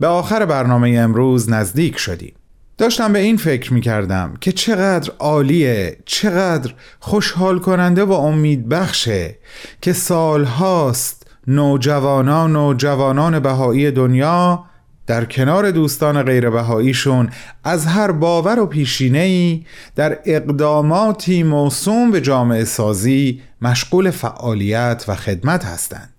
به 0.00 0.06
آخر 0.06 0.44
برنامه 0.44 0.90
امروز 0.90 1.50
نزدیک 1.50 1.98
شدیم. 1.98 2.34
داشتم 2.78 3.12
به 3.12 3.18
این 3.18 3.36
فکر 3.36 3.74
می 3.74 3.80
کردم 3.80 4.34
که 4.40 4.52
چقدر 4.52 5.12
عالیه 5.18 5.98
چقدر 6.04 6.74
خوشحال 7.00 7.58
کننده 7.58 8.04
و 8.04 8.12
امید 8.12 8.68
بخشه 8.68 9.38
که 9.82 9.92
سالهاست 9.92 11.26
نوجوانان 11.46 12.56
و 12.56 12.74
جوانان 12.74 13.40
بهایی 13.40 13.90
دنیا 13.90 14.64
در 15.06 15.24
کنار 15.24 15.70
دوستان 15.70 16.22
غیر 16.22 16.50
بهاییشون 16.50 17.30
از 17.64 17.86
هر 17.86 18.12
باور 18.12 18.58
و 18.58 18.66
پیشینه‌ای 18.66 19.64
در 19.96 20.18
اقداماتی 20.24 21.42
موسوم 21.42 22.10
به 22.10 22.20
جامعه 22.20 22.64
سازی 22.64 23.42
مشغول 23.62 24.10
فعالیت 24.10 25.04
و 25.08 25.14
خدمت 25.14 25.64
هستند. 25.64 26.17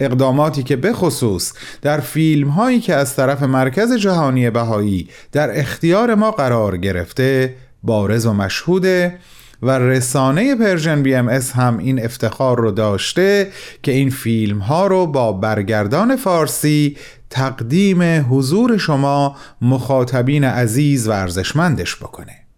اقداماتی 0.00 0.62
که 0.62 0.76
به 0.76 0.92
خصوص 0.92 1.52
در 1.82 2.00
فیلم 2.00 2.48
هایی 2.48 2.80
که 2.80 2.94
از 2.94 3.16
طرف 3.16 3.42
مرکز 3.42 3.92
جهانی 3.92 4.50
بهایی 4.50 5.08
در 5.32 5.58
اختیار 5.58 6.14
ما 6.14 6.30
قرار 6.30 6.76
گرفته 6.76 7.54
بارز 7.82 8.26
و 8.26 8.32
مشهوده 8.32 9.18
و 9.62 9.78
رسانه 9.78 10.54
Persian 10.54 11.02
BMS 11.02 11.52
هم 11.52 11.78
این 11.78 12.04
افتخار 12.04 12.58
رو 12.58 12.70
داشته 12.70 13.50
که 13.82 13.92
این 13.92 14.10
فیلم 14.10 14.58
ها 14.58 14.86
رو 14.86 15.06
با 15.06 15.32
برگردان 15.32 16.16
فارسی 16.16 16.96
تقدیم 17.30 18.26
حضور 18.30 18.76
شما 18.76 19.36
مخاطبین 19.60 20.44
عزیز 20.44 21.08
و 21.08 21.12
ارزشمندش 21.12 21.96
بکنه. 21.96 22.49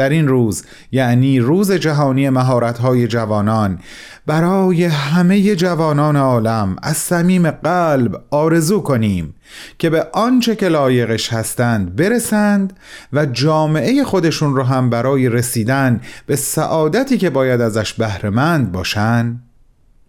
در 0.00 0.08
این 0.08 0.28
روز 0.28 0.64
یعنی 0.92 1.40
روز 1.40 1.72
جهانی 1.72 2.30
مهارت‌های 2.30 3.06
جوانان 3.06 3.78
برای 4.26 4.84
همه 4.84 5.56
جوانان 5.56 6.16
عالم 6.16 6.76
از 6.82 6.96
صمیم 6.96 7.50
قلب 7.50 8.24
آرزو 8.30 8.80
کنیم 8.80 9.34
که 9.78 9.90
به 9.90 10.06
آنچه 10.12 10.56
که 10.56 10.68
لایقش 10.68 11.32
هستند 11.32 11.96
برسند 11.96 12.76
و 13.12 13.26
جامعه 13.26 14.04
خودشون 14.04 14.56
رو 14.56 14.62
هم 14.62 14.90
برای 14.90 15.28
رسیدن 15.28 16.00
به 16.26 16.36
سعادتی 16.36 17.18
که 17.18 17.30
باید 17.30 17.60
ازش 17.60 17.92
بهرهمند 17.92 18.72
باشن 18.72 19.40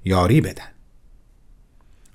یاری 0.06 0.42
بدن. 0.42 0.71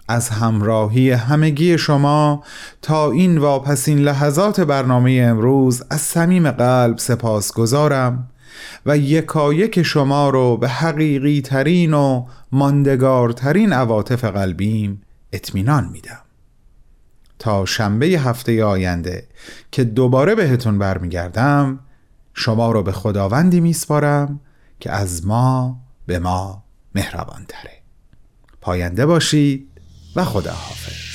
از 0.08 0.28
همراهی 0.28 1.10
همگی 1.10 1.78
شما 1.78 2.44
تا 2.82 3.10
این 3.10 3.38
واپسین 3.38 3.98
لحظات 3.98 4.60
برنامه 4.60 5.26
امروز 5.30 5.82
از 5.90 6.00
صمیم 6.00 6.50
قلب 6.50 6.98
سپاس 6.98 7.52
گذارم 7.52 8.30
و 8.86 8.98
یکایک 8.98 9.82
شما 9.82 10.30
رو 10.30 10.56
به 10.56 10.68
حقیقی 10.68 11.40
ترین 11.40 11.94
و 11.94 12.26
ماندگارترین 12.52 13.72
عواطف 13.72 14.24
قلبیم 14.24 15.02
اطمینان 15.32 15.88
میدم. 15.92 16.20
تا 17.38 17.64
شنبه 17.64 18.06
هفته 18.06 18.64
آینده 18.64 19.26
که 19.70 19.84
دوباره 19.84 20.34
بهتون 20.34 20.78
برمیگردم 20.78 21.78
شما 22.34 22.72
رو 22.72 22.82
به 22.82 22.92
خداوندی 22.92 23.60
میسپارم 23.60 24.40
که 24.80 24.92
از 24.92 25.26
ما 25.26 25.80
به 26.06 26.18
ما 26.18 26.64
مهربان 26.94 27.44
تره 27.48 27.82
پاینده 28.60 29.06
باشید 29.06 29.65
و 30.16 30.24
خداحافظ. 30.24 31.05